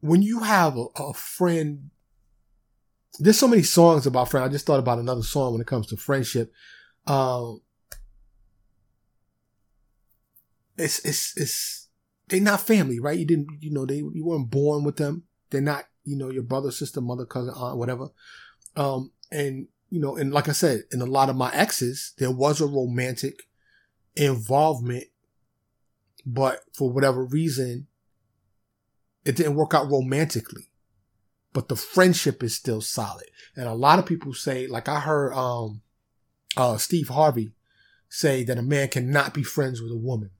when 0.00 0.22
you 0.22 0.40
have 0.40 0.76
a, 0.76 0.86
a 0.96 1.14
friend, 1.14 1.90
there's 3.18 3.38
so 3.38 3.48
many 3.48 3.62
songs 3.62 4.06
about 4.06 4.30
friend. 4.30 4.44
I 4.44 4.48
just 4.48 4.66
thought 4.66 4.78
about 4.78 4.98
another 4.98 5.22
song 5.22 5.52
when 5.52 5.60
it 5.60 5.66
comes 5.66 5.86
to 5.88 5.96
friendship. 5.96 6.52
Um, 7.06 7.60
it's 10.76 11.04
it's 11.04 11.36
it's 11.36 11.88
they're 12.28 12.40
not 12.40 12.60
family, 12.60 13.00
right? 13.00 13.18
You 13.18 13.24
didn't, 13.26 13.48
you 13.60 13.72
know, 13.72 13.86
they 13.86 13.96
you 13.96 14.24
weren't 14.24 14.50
born 14.50 14.84
with 14.84 14.96
them. 14.96 15.24
They're 15.50 15.60
not, 15.60 15.86
you 16.04 16.16
know, 16.16 16.30
your 16.30 16.42
brother, 16.42 16.70
sister, 16.70 17.00
mother, 17.00 17.24
cousin, 17.24 17.54
aunt, 17.56 17.78
whatever. 17.78 18.08
Um, 18.76 19.12
and 19.32 19.66
you 19.90 20.00
know, 20.00 20.16
and 20.16 20.32
like 20.32 20.48
I 20.48 20.52
said, 20.52 20.82
in 20.92 21.00
a 21.00 21.06
lot 21.06 21.30
of 21.30 21.36
my 21.36 21.52
exes, 21.52 22.12
there 22.18 22.30
was 22.30 22.60
a 22.60 22.66
romantic 22.66 23.48
involvement, 24.14 25.04
but 26.24 26.60
for 26.74 26.90
whatever 26.90 27.24
reason, 27.24 27.86
it 29.28 29.36
didn't 29.36 29.56
work 29.56 29.74
out 29.74 29.90
romantically. 29.90 30.70
But 31.52 31.68
the 31.68 31.76
friendship 31.76 32.42
is 32.42 32.56
still 32.56 32.80
solid. 32.80 33.26
And 33.54 33.66
a 33.68 33.74
lot 33.74 33.98
of 33.98 34.06
people 34.06 34.32
say, 34.32 34.66
like 34.66 34.88
I 34.88 35.00
heard 35.00 35.34
um 35.34 35.82
uh 36.56 36.78
Steve 36.78 37.08
Harvey 37.08 37.52
say 38.08 38.42
that 38.44 38.56
a 38.56 38.62
man 38.62 38.88
cannot 38.88 39.34
be 39.34 39.42
friends 39.42 39.82
with 39.82 39.92
a 39.92 39.98
woman. 39.98 40.30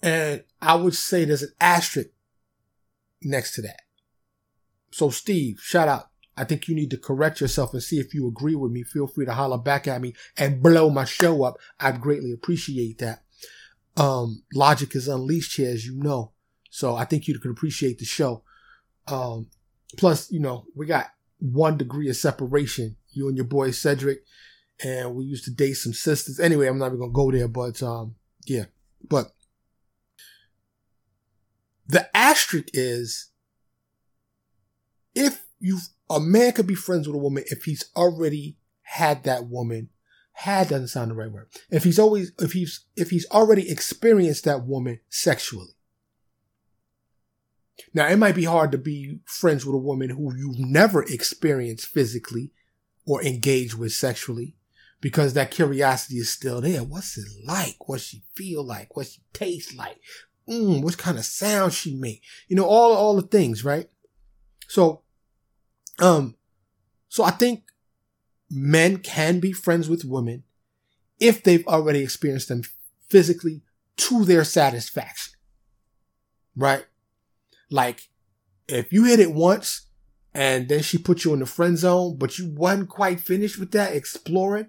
And 0.00 0.44
I 0.60 0.76
would 0.76 0.94
say 0.94 1.24
there's 1.24 1.42
an 1.42 1.54
asterisk 1.60 2.10
next 3.20 3.54
to 3.54 3.62
that. 3.62 3.80
So 4.92 5.10
Steve, 5.10 5.58
shout 5.60 5.88
out. 5.88 6.10
I 6.36 6.44
think 6.44 6.68
you 6.68 6.74
need 6.76 6.90
to 6.92 6.96
correct 6.96 7.40
yourself 7.40 7.72
and 7.72 7.82
see 7.82 7.98
if 7.98 8.14
you 8.14 8.28
agree 8.28 8.54
with 8.54 8.70
me. 8.70 8.84
Feel 8.84 9.08
free 9.08 9.26
to 9.26 9.34
holler 9.34 9.58
back 9.58 9.88
at 9.88 10.00
me 10.00 10.14
and 10.38 10.62
blow 10.62 10.88
my 10.88 11.04
show 11.04 11.42
up. 11.42 11.58
I'd 11.80 12.00
greatly 12.00 12.32
appreciate 12.32 12.98
that. 12.98 13.24
Um, 13.96 14.44
logic 14.54 14.94
is 14.94 15.08
unleashed 15.08 15.56
here, 15.56 15.70
as 15.70 15.84
you 15.84 15.96
know. 15.96 16.32
So 16.74 16.96
I 16.96 17.04
think 17.04 17.28
you 17.28 17.38
could 17.38 17.50
appreciate 17.50 17.98
the 17.98 18.06
show. 18.06 18.42
Um, 19.06 19.50
plus, 19.98 20.32
you 20.32 20.40
know, 20.40 20.64
we 20.74 20.86
got 20.86 21.08
one 21.38 21.76
degree 21.76 22.08
of 22.08 22.16
separation. 22.16 22.96
You 23.10 23.28
and 23.28 23.36
your 23.36 23.44
boy 23.44 23.72
Cedric, 23.72 24.24
and 24.82 25.14
we 25.14 25.26
used 25.26 25.44
to 25.44 25.50
date 25.50 25.74
some 25.74 25.92
sisters. 25.92 26.40
Anyway, 26.40 26.66
I'm 26.66 26.78
not 26.78 26.86
even 26.86 27.00
gonna 27.00 27.12
go 27.12 27.30
there, 27.30 27.46
but 27.46 27.82
um, 27.82 28.14
yeah. 28.46 28.64
But 29.06 29.32
the 31.86 32.08
asterisk 32.16 32.70
is 32.72 33.28
if 35.14 35.44
you 35.60 35.78
a 36.08 36.20
man 36.20 36.52
could 36.52 36.66
be 36.66 36.74
friends 36.74 37.06
with 37.06 37.16
a 37.16 37.18
woman 37.18 37.44
if 37.48 37.64
he's 37.64 37.84
already 37.94 38.56
had 38.80 39.24
that 39.24 39.46
woman. 39.46 39.90
Had 40.34 40.70
doesn't 40.70 40.88
sound 40.88 41.10
the 41.10 41.14
right 41.14 41.30
word. 41.30 41.48
If 41.70 41.84
he's 41.84 41.98
always 41.98 42.32
if 42.40 42.52
he's 42.52 42.86
if 42.96 43.10
he's 43.10 43.26
already 43.30 43.70
experienced 43.70 44.44
that 44.44 44.64
woman 44.64 45.00
sexually. 45.10 45.74
Now 47.94 48.08
it 48.08 48.16
might 48.16 48.34
be 48.34 48.44
hard 48.44 48.72
to 48.72 48.78
be 48.78 49.20
friends 49.24 49.64
with 49.64 49.74
a 49.74 49.78
woman 49.78 50.10
who 50.10 50.34
you've 50.34 50.58
never 50.58 51.02
experienced 51.02 51.86
physically 51.86 52.50
or 53.06 53.22
engaged 53.22 53.74
with 53.74 53.92
sexually 53.92 54.56
because 55.00 55.34
that 55.34 55.50
curiosity 55.50 56.16
is 56.16 56.30
still 56.30 56.60
there. 56.60 56.84
What's 56.84 57.18
it 57.18 57.26
like? 57.44 57.88
What 57.88 58.00
she 58.00 58.22
feel 58.34 58.64
like? 58.64 58.96
What 58.96 59.06
she 59.06 59.20
taste 59.32 59.74
like? 59.74 59.98
mm, 60.48 60.82
what 60.82 60.98
kind 60.98 61.18
of 61.18 61.24
sound 61.24 61.72
she 61.72 61.94
make, 61.94 62.22
you 62.48 62.56
know, 62.56 62.64
all, 62.64 62.92
all 62.92 63.16
the 63.16 63.22
things, 63.22 63.64
right? 63.64 63.88
So, 64.68 65.02
um, 65.98 66.36
so 67.08 67.24
I 67.24 67.30
think 67.30 67.64
men 68.50 68.98
can 68.98 69.40
be 69.40 69.52
friends 69.52 69.88
with 69.88 70.04
women 70.04 70.44
if 71.20 71.42
they've 71.42 71.66
already 71.66 72.02
experienced 72.02 72.48
them 72.48 72.62
physically 73.08 73.62
to 73.96 74.24
their 74.24 74.44
satisfaction, 74.44 75.34
right? 76.56 76.86
Like, 77.72 78.08
if 78.68 78.92
you 78.92 79.04
hit 79.04 79.18
it 79.18 79.32
once 79.32 79.86
and 80.34 80.68
then 80.68 80.82
she 80.82 80.98
put 80.98 81.24
you 81.24 81.32
in 81.32 81.40
the 81.40 81.46
friend 81.46 81.76
zone, 81.76 82.16
but 82.18 82.38
you 82.38 82.50
wasn't 82.50 82.88
quite 82.88 83.20
finished 83.20 83.58
with 83.58 83.72
that 83.72 83.96
exploring, 83.96 84.68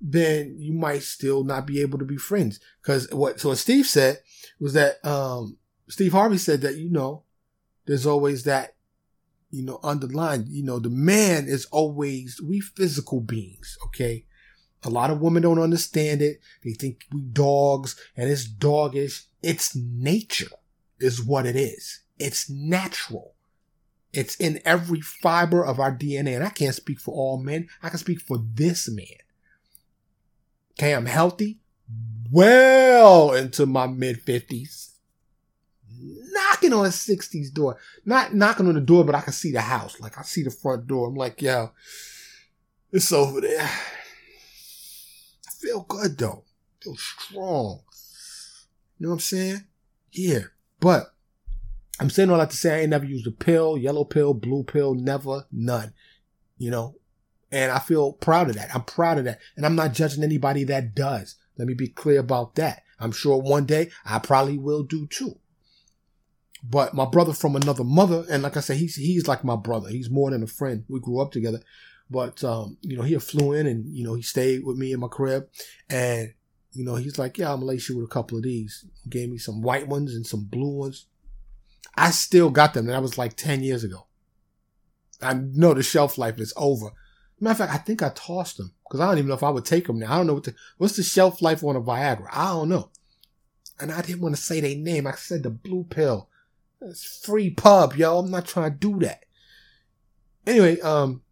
then 0.00 0.56
you 0.58 0.72
might 0.72 1.02
still 1.02 1.44
not 1.44 1.66
be 1.66 1.80
able 1.80 1.98
to 1.98 2.04
be 2.04 2.16
friends. 2.16 2.60
Cause 2.82 3.08
what, 3.12 3.40
so 3.40 3.50
what 3.50 3.58
Steve 3.58 3.86
said 3.86 4.18
was 4.60 4.72
that, 4.74 5.04
um, 5.06 5.56
Steve 5.88 6.12
Harvey 6.12 6.38
said 6.38 6.60
that, 6.62 6.76
you 6.76 6.90
know, 6.90 7.22
there's 7.86 8.06
always 8.06 8.44
that, 8.44 8.74
you 9.50 9.64
know, 9.64 9.78
underlined, 9.82 10.48
you 10.48 10.64
know, 10.64 10.78
the 10.78 10.90
man 10.90 11.46
is 11.46 11.66
always, 11.66 12.40
we 12.42 12.60
physical 12.60 13.20
beings, 13.20 13.76
okay? 13.86 14.24
A 14.82 14.90
lot 14.90 15.10
of 15.10 15.20
women 15.20 15.42
don't 15.42 15.60
understand 15.60 16.22
it. 16.22 16.40
They 16.64 16.72
think 16.72 17.04
we 17.12 17.20
dogs 17.20 17.94
and 18.16 18.28
it's 18.28 18.48
doggish. 18.48 19.26
It's 19.42 19.76
nature 19.76 20.50
is 20.98 21.22
what 21.22 21.46
it 21.46 21.54
is. 21.54 22.01
It's 22.18 22.48
natural. 22.48 23.34
It's 24.12 24.36
in 24.36 24.60
every 24.64 25.00
fiber 25.00 25.64
of 25.64 25.80
our 25.80 25.96
DNA. 25.96 26.36
And 26.36 26.44
I 26.44 26.50
can't 26.50 26.74
speak 26.74 27.00
for 27.00 27.14
all 27.14 27.38
men. 27.38 27.68
I 27.82 27.88
can 27.88 27.98
speak 27.98 28.20
for 28.20 28.38
this 28.54 28.88
man. 28.90 29.06
Okay, 30.72 30.94
I'm 30.94 31.06
healthy, 31.06 31.60
well 32.30 33.32
into 33.34 33.66
my 33.66 33.86
mid 33.86 34.24
50s. 34.24 34.90
Knocking 36.00 36.72
on 36.72 36.86
60's 36.86 37.50
door. 37.50 37.78
Not 38.04 38.34
knocking 38.34 38.66
on 38.66 38.74
the 38.74 38.80
door, 38.80 39.04
but 39.04 39.14
I 39.14 39.20
can 39.20 39.32
see 39.32 39.52
the 39.52 39.60
house. 39.60 40.00
Like 40.00 40.18
I 40.18 40.22
see 40.22 40.42
the 40.42 40.50
front 40.50 40.86
door. 40.86 41.08
I'm 41.08 41.14
like, 41.14 41.40
yo, 41.42 41.70
it's 42.90 43.12
over 43.12 43.40
there. 43.40 43.62
I 43.62 45.50
feel 45.60 45.82
good 45.82 46.18
though. 46.18 46.44
I 46.46 46.84
feel 46.84 46.96
strong. 46.96 47.82
You 48.98 49.06
know 49.06 49.10
what 49.10 49.14
I'm 49.14 49.20
saying? 49.20 49.64
Yeah. 50.10 50.44
But 50.80 51.14
I'm 52.00 52.10
saying 52.10 52.30
all 52.30 52.38
that 52.38 52.50
to 52.50 52.56
say 52.56 52.74
I 52.74 52.80
ain't 52.80 52.90
never 52.90 53.04
used 53.04 53.26
a 53.26 53.30
pill, 53.30 53.76
yellow 53.76 54.04
pill, 54.04 54.34
blue 54.34 54.64
pill, 54.64 54.94
never, 54.94 55.46
none. 55.52 55.92
You 56.58 56.70
know? 56.70 56.96
And 57.50 57.70
I 57.70 57.78
feel 57.78 58.14
proud 58.14 58.48
of 58.48 58.56
that. 58.56 58.74
I'm 58.74 58.84
proud 58.84 59.18
of 59.18 59.24
that. 59.24 59.38
And 59.56 59.66
I'm 59.66 59.76
not 59.76 59.92
judging 59.92 60.24
anybody 60.24 60.64
that 60.64 60.94
does. 60.94 61.36
Let 61.58 61.68
me 61.68 61.74
be 61.74 61.88
clear 61.88 62.20
about 62.20 62.54
that. 62.54 62.82
I'm 62.98 63.12
sure 63.12 63.36
one 63.36 63.66
day 63.66 63.90
I 64.04 64.18
probably 64.20 64.56
will 64.58 64.82
do 64.84 65.06
too. 65.06 65.38
But 66.64 66.94
my 66.94 67.04
brother 67.04 67.32
from 67.32 67.56
another 67.56 67.84
mother, 67.84 68.24
and 68.30 68.42
like 68.42 68.56
I 68.56 68.60
said, 68.60 68.76
he's 68.76 68.94
he's 68.94 69.26
like 69.26 69.42
my 69.42 69.56
brother. 69.56 69.88
He's 69.88 70.08
more 70.08 70.30
than 70.30 70.44
a 70.44 70.46
friend. 70.46 70.84
We 70.88 71.00
grew 71.00 71.20
up 71.20 71.32
together. 71.32 71.60
But 72.08 72.44
um, 72.44 72.78
you 72.82 72.96
know, 72.96 73.02
he 73.02 73.18
flew 73.18 73.52
in 73.52 73.66
and 73.66 73.84
you 73.86 74.04
know, 74.04 74.14
he 74.14 74.22
stayed 74.22 74.64
with 74.64 74.76
me 74.76 74.92
in 74.92 75.00
my 75.00 75.08
crib 75.08 75.48
and 75.90 76.32
you 76.72 76.84
know, 76.84 76.94
he's 76.94 77.18
like, 77.18 77.38
Yeah, 77.38 77.52
I'm 77.52 77.60
gonna 77.60 77.66
lace 77.66 77.88
you 77.88 77.96
with 77.96 78.06
a 78.06 78.12
couple 78.12 78.38
of 78.38 78.44
these. 78.44 78.86
He 79.02 79.10
gave 79.10 79.28
me 79.28 79.38
some 79.38 79.60
white 79.60 79.88
ones 79.88 80.14
and 80.14 80.26
some 80.26 80.44
blue 80.44 80.78
ones. 80.78 81.06
I 81.94 82.10
still 82.10 82.50
got 82.50 82.74
them. 82.74 82.86
That 82.86 83.02
was 83.02 83.18
like 83.18 83.36
10 83.36 83.62
years 83.62 83.84
ago. 83.84 84.06
I 85.20 85.34
know 85.34 85.74
the 85.74 85.82
shelf 85.82 86.18
life 86.18 86.38
is 86.40 86.52
over. 86.56 86.90
Matter 87.38 87.64
of 87.64 87.70
fact, 87.70 87.80
I 87.80 87.84
think 87.84 88.02
I 88.02 88.10
tossed 88.14 88.56
them 88.56 88.72
because 88.84 89.00
I 89.00 89.06
don't 89.06 89.18
even 89.18 89.28
know 89.28 89.34
if 89.34 89.42
I 89.42 89.50
would 89.50 89.64
take 89.64 89.86
them 89.86 89.98
now. 89.98 90.12
I 90.12 90.16
don't 90.16 90.26
know 90.26 90.34
what 90.34 90.44
the, 90.44 90.54
what's 90.78 90.96
the 90.96 91.02
shelf 91.02 91.42
life 91.42 91.64
on 91.64 91.76
a 91.76 91.80
Viagra. 91.80 92.28
I 92.30 92.52
don't 92.52 92.68
know. 92.68 92.90
And 93.80 93.90
I 93.90 94.00
didn't 94.00 94.20
want 94.20 94.36
to 94.36 94.40
say 94.40 94.60
their 94.60 94.76
name. 94.76 95.06
I 95.06 95.12
said 95.12 95.42
the 95.42 95.50
blue 95.50 95.84
pill. 95.84 96.28
It's 96.80 97.24
free 97.24 97.50
pub, 97.50 97.94
yo. 97.94 98.18
I'm 98.18 98.30
not 98.30 98.46
trying 98.46 98.72
to 98.72 98.78
do 98.78 98.98
that. 99.00 99.24
Anyway, 100.46 100.80
um, 100.80 101.22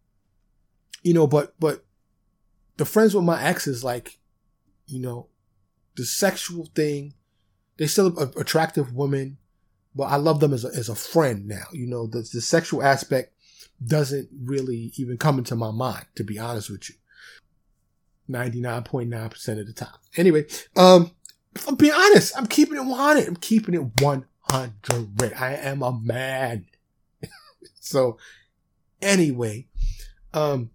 you 1.03 1.13
know, 1.13 1.27
but 1.27 1.55
but 1.59 1.85
the 2.77 2.85
friends 2.85 3.13
with 3.13 3.23
my 3.23 3.41
exes, 3.41 3.83
like, 3.83 4.19
you 4.87 4.99
know, 4.99 5.27
the 5.95 6.05
sexual 6.05 6.65
thing, 6.73 7.13
they 7.77 7.87
still 7.87 8.17
attractive 8.37 8.93
women, 8.93 9.37
but 9.95 10.05
I 10.05 10.15
love 10.15 10.39
them 10.39 10.53
as 10.53 10.65
a, 10.65 10.69
as 10.69 10.89
a 10.89 10.95
friend 10.95 11.47
now. 11.47 11.65
You 11.71 11.87
know, 11.87 12.07
the, 12.07 12.19
the 12.19 12.41
sexual 12.41 12.83
aspect 12.83 13.33
doesn't 13.85 14.29
really 14.43 14.93
even 14.95 15.17
come 15.17 15.37
into 15.37 15.55
my 15.55 15.71
mind, 15.71 16.05
to 16.15 16.23
be 16.23 16.39
honest 16.39 16.69
with 16.69 16.89
you. 16.89 16.95
99.9% 18.29 19.59
of 19.59 19.67
the 19.67 19.73
time. 19.73 19.89
Anyway, 20.15 20.45
um, 20.75 21.11
I'm 21.67 21.75
being 21.75 21.93
honest, 21.93 22.37
I'm 22.37 22.47
keeping 22.47 22.77
it 22.77 22.85
100. 22.85 23.27
I'm 23.27 23.35
keeping 23.35 23.75
it 23.75 24.01
100. 24.01 25.33
I 25.33 25.53
am 25.53 25.81
a 25.81 25.91
man. 25.91 26.65
so, 27.79 28.17
anyway, 29.01 29.67
um, 30.33 30.71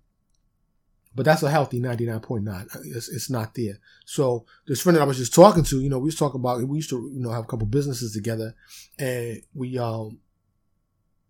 but 1.17 1.25
that's 1.25 1.43
a 1.43 1.51
healthy 1.51 1.81
99.9. 1.81 2.95
It's, 2.95 3.09
it's 3.09 3.31
not 3.31 3.55
there. 3.55 3.79
So 4.05 4.45
this 4.67 4.83
friend 4.83 4.97
that 4.97 5.03
I 5.03 5.07
was 5.07 5.17
just 5.17 5.35
talking 5.35 5.65
to, 5.65 5.81
you 5.81 5.89
know, 5.89 5.99
we 5.99 6.05
was 6.05 6.17
talking 6.17 6.41
about, 6.41 6.63
we 6.63 6.77
used 6.77 6.91
to, 6.91 7.11
you 7.13 7.21
know, 7.21 7.31
have 7.31 7.45
a 7.45 7.47
couple 7.47 7.67
businesses 7.67 8.13
together 8.13 8.55
and 8.99 9.43
we, 9.55 9.79
um, 9.79 10.19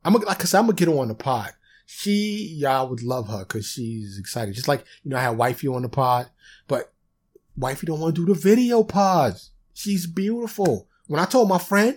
I'm 0.05 0.13
gonna, 0.13 0.27
like 0.27 0.43
said, 0.43 0.59
I'm 0.59 0.67
gonna 0.67 0.77
get 0.77 0.89
her 0.89 0.99
on 0.99 1.09
the 1.09 1.15
pod. 1.15 1.53
She, 1.87 2.57
y'all 2.59 2.89
would 2.89 3.05
love 3.05 3.29
her 3.29 3.39
because 3.39 3.67
she's 3.67 4.19
excited. 4.19 4.57
Just 4.57 4.67
like, 4.67 4.85
you 5.05 5.11
know, 5.11 5.19
I 5.19 5.23
had 5.23 5.39
wifey 5.39 5.69
on 5.69 5.83
the 5.83 5.89
pod, 5.89 6.31
but 6.67 6.93
wifey 7.57 7.87
don't 7.87 8.01
want 8.01 8.17
to 8.17 8.27
do 8.27 8.35
the 8.35 8.39
video 8.39 8.83
pods. 8.83 9.53
She's 9.73 10.07
beautiful. 10.07 10.89
When 11.07 11.21
I 11.21 11.27
told 11.27 11.49
my 11.49 11.59
friend 11.59 11.97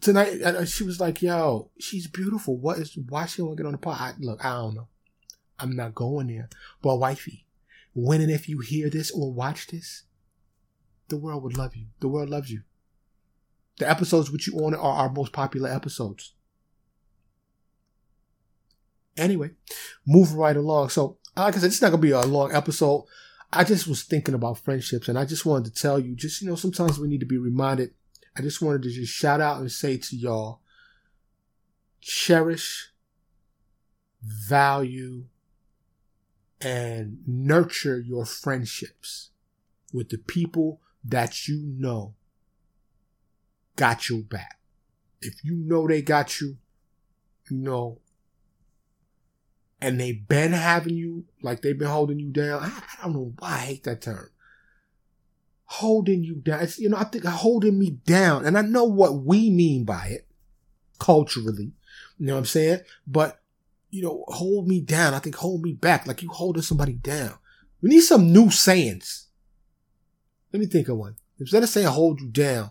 tonight, 0.00 0.40
she 0.66 0.82
was 0.82 0.98
like, 0.98 1.22
yo, 1.22 1.70
she's 1.78 2.08
beautiful. 2.08 2.56
What 2.56 2.78
is, 2.78 2.98
why 3.08 3.26
she 3.26 3.42
don't 3.42 3.54
get 3.54 3.66
on 3.66 3.72
the 3.72 3.78
pod? 3.78 3.96
I, 4.00 4.12
look, 4.18 4.44
I 4.44 4.54
don't 4.54 4.74
know. 4.74 4.88
I'm 5.58 5.74
not 5.74 5.94
going 5.94 6.28
there. 6.28 6.48
But 6.82 6.96
wifey, 6.96 7.46
when 7.94 8.20
and 8.20 8.30
if 8.30 8.48
you 8.48 8.60
hear 8.60 8.90
this 8.90 9.10
or 9.10 9.32
watch 9.32 9.66
this, 9.68 10.04
the 11.08 11.16
world 11.16 11.42
would 11.42 11.56
love 11.56 11.74
you. 11.74 11.86
The 12.00 12.08
world 12.08 12.30
loves 12.30 12.50
you. 12.50 12.62
The 13.78 13.88
episodes 13.88 14.30
which 14.30 14.46
you 14.46 14.58
on 14.58 14.74
are 14.74 14.78
our 14.78 15.10
most 15.10 15.32
popular 15.32 15.70
episodes. 15.70 16.32
Anyway, 19.16 19.50
moving 20.06 20.36
right 20.36 20.56
along. 20.56 20.90
So, 20.90 21.18
like 21.36 21.56
I 21.56 21.58
said, 21.58 21.66
it's 21.68 21.82
not 21.82 21.90
gonna 21.90 22.02
be 22.02 22.10
a 22.10 22.20
long 22.20 22.52
episode. 22.52 23.04
I 23.52 23.64
just 23.64 23.86
was 23.86 24.02
thinking 24.02 24.34
about 24.34 24.58
friendships, 24.58 25.08
and 25.08 25.18
I 25.18 25.24
just 25.24 25.46
wanted 25.46 25.74
to 25.74 25.80
tell 25.80 25.98
you, 25.98 26.14
just 26.14 26.42
you 26.42 26.48
know, 26.48 26.54
sometimes 26.54 26.98
we 26.98 27.08
need 27.08 27.20
to 27.20 27.26
be 27.26 27.38
reminded. 27.38 27.94
I 28.36 28.42
just 28.42 28.62
wanted 28.62 28.82
to 28.82 28.90
just 28.90 29.12
shout 29.12 29.40
out 29.40 29.58
and 29.58 29.72
say 29.72 29.96
to 29.96 30.16
y'all, 30.16 30.60
cherish, 32.00 32.92
value, 34.22 35.24
and 36.60 37.18
nurture 37.26 38.00
your 38.00 38.24
friendships 38.24 39.30
with 39.92 40.08
the 40.10 40.18
people 40.18 40.80
that 41.04 41.48
you 41.48 41.62
know 41.64 42.14
got 43.76 44.08
your 44.08 44.22
back. 44.22 44.58
If 45.20 45.44
you 45.44 45.54
know 45.56 45.86
they 45.86 46.02
got 46.02 46.40
you, 46.40 46.56
you 47.50 47.56
know, 47.56 48.00
and 49.80 50.00
they've 50.00 50.26
been 50.28 50.52
having 50.52 50.96
you, 50.96 51.24
like 51.42 51.62
they've 51.62 51.78
been 51.78 51.88
holding 51.88 52.18
you 52.18 52.30
down. 52.30 52.62
I, 52.62 52.66
I 52.66 53.02
don't 53.04 53.12
know 53.12 53.32
why 53.38 53.48
I 53.48 53.58
hate 53.58 53.84
that 53.84 54.02
term. 54.02 54.30
Holding 55.64 56.24
you 56.24 56.36
down. 56.36 56.62
It's, 56.62 56.78
you 56.78 56.88
know, 56.88 56.96
I 56.96 57.04
think 57.04 57.24
holding 57.24 57.78
me 57.78 57.90
down. 57.90 58.44
And 58.44 58.58
I 58.58 58.62
know 58.62 58.84
what 58.84 59.22
we 59.22 59.50
mean 59.50 59.84
by 59.84 60.06
it 60.08 60.26
culturally. 60.98 61.72
You 62.18 62.26
know 62.26 62.34
what 62.34 62.40
I'm 62.40 62.44
saying? 62.46 62.80
But 63.06 63.40
you 63.90 64.02
know, 64.02 64.24
hold 64.28 64.68
me 64.68 64.80
down. 64.80 65.14
I 65.14 65.18
think 65.18 65.36
hold 65.36 65.62
me 65.62 65.72
back, 65.72 66.06
like 66.06 66.22
you 66.22 66.28
holding 66.28 66.62
somebody 66.62 66.94
down. 66.94 67.34
We 67.80 67.90
need 67.90 68.00
some 68.00 68.32
new 68.32 68.50
sayings. 68.50 69.28
Let 70.52 70.60
me 70.60 70.66
think 70.66 70.88
of 70.88 70.98
one. 70.98 71.16
Instead 71.38 71.62
of 71.62 71.68
saying 71.68 71.86
hold 71.86 72.20
you 72.20 72.28
down, 72.28 72.70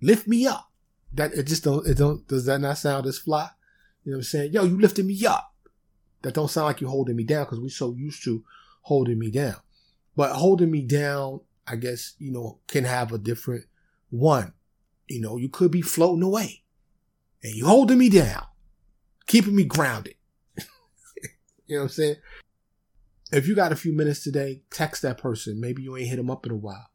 lift 0.00 0.26
me 0.26 0.46
up. 0.46 0.70
That 1.12 1.32
it 1.32 1.44
just 1.44 1.64
don't 1.64 1.86
it 1.86 1.94
don't 1.94 2.26
does 2.26 2.46
that 2.46 2.60
not 2.60 2.78
sound 2.78 3.06
as 3.06 3.18
fly? 3.18 3.48
You 4.04 4.12
know 4.12 4.16
what 4.16 4.20
I'm 4.20 4.24
saying? 4.24 4.52
Yo, 4.52 4.64
you 4.64 4.78
lifted 4.78 5.06
me 5.06 5.24
up. 5.26 5.54
That 6.22 6.34
don't 6.34 6.50
sound 6.50 6.66
like 6.66 6.80
you 6.80 6.88
holding 6.88 7.16
me 7.16 7.24
down 7.24 7.44
because 7.44 7.60
we're 7.60 7.68
so 7.68 7.92
used 7.92 8.24
to 8.24 8.44
holding 8.82 9.18
me 9.18 9.30
down. 9.30 9.56
But 10.16 10.32
holding 10.32 10.70
me 10.70 10.82
down, 10.82 11.40
I 11.66 11.76
guess, 11.76 12.14
you 12.18 12.32
know, 12.32 12.58
can 12.66 12.84
have 12.84 13.12
a 13.12 13.18
different 13.18 13.64
one. 14.10 14.52
You 15.08 15.20
know, 15.20 15.36
you 15.36 15.48
could 15.48 15.70
be 15.70 15.82
floating 15.82 16.22
away 16.22 16.62
and 17.42 17.54
you 17.54 17.66
holding 17.66 17.98
me 17.98 18.08
down, 18.08 18.44
keeping 19.26 19.54
me 19.54 19.64
grounded. 19.64 20.14
You 21.66 21.76
know 21.76 21.82
what 21.82 21.84
I'm 21.84 21.88
saying? 21.90 22.16
If 23.32 23.48
you 23.48 23.54
got 23.54 23.72
a 23.72 23.76
few 23.76 23.92
minutes 23.92 24.22
today, 24.22 24.62
text 24.70 25.02
that 25.02 25.18
person. 25.18 25.60
Maybe 25.60 25.82
you 25.82 25.96
ain't 25.96 26.08
hit 26.08 26.16
them 26.16 26.30
up 26.30 26.46
in 26.46 26.52
a 26.52 26.56
while. 26.56 26.88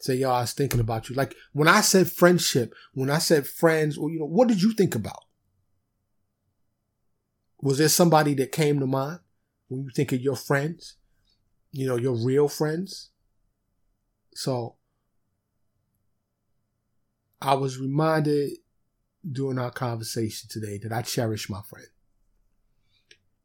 Say, 0.00 0.16
yo, 0.16 0.30
I 0.30 0.40
was 0.40 0.52
thinking 0.52 0.80
about 0.80 1.08
you. 1.08 1.14
Like 1.14 1.34
when 1.52 1.68
I 1.68 1.82
said 1.82 2.10
friendship, 2.10 2.74
when 2.94 3.10
I 3.10 3.18
said 3.18 3.46
friends, 3.46 3.98
or 3.98 4.10
you 4.10 4.18
know, 4.18 4.26
what 4.26 4.48
did 4.48 4.62
you 4.62 4.72
think 4.72 4.94
about? 4.94 5.24
Was 7.60 7.76
there 7.76 7.90
somebody 7.90 8.32
that 8.34 8.52
came 8.52 8.80
to 8.80 8.86
mind 8.86 9.20
when 9.68 9.82
you 9.82 9.90
think 9.94 10.12
of 10.12 10.20
your 10.20 10.36
friends? 10.36 10.96
You 11.72 11.86
know, 11.86 11.96
your 11.96 12.14
real 12.14 12.48
friends? 12.48 13.10
So 14.34 14.76
I 17.42 17.54
was 17.54 17.78
reminded 17.78 18.52
during 19.30 19.58
our 19.58 19.70
conversation 19.70 20.48
today 20.50 20.78
that 20.78 20.92
I 20.92 21.02
cherish 21.02 21.50
my 21.50 21.60
friend 21.60 21.86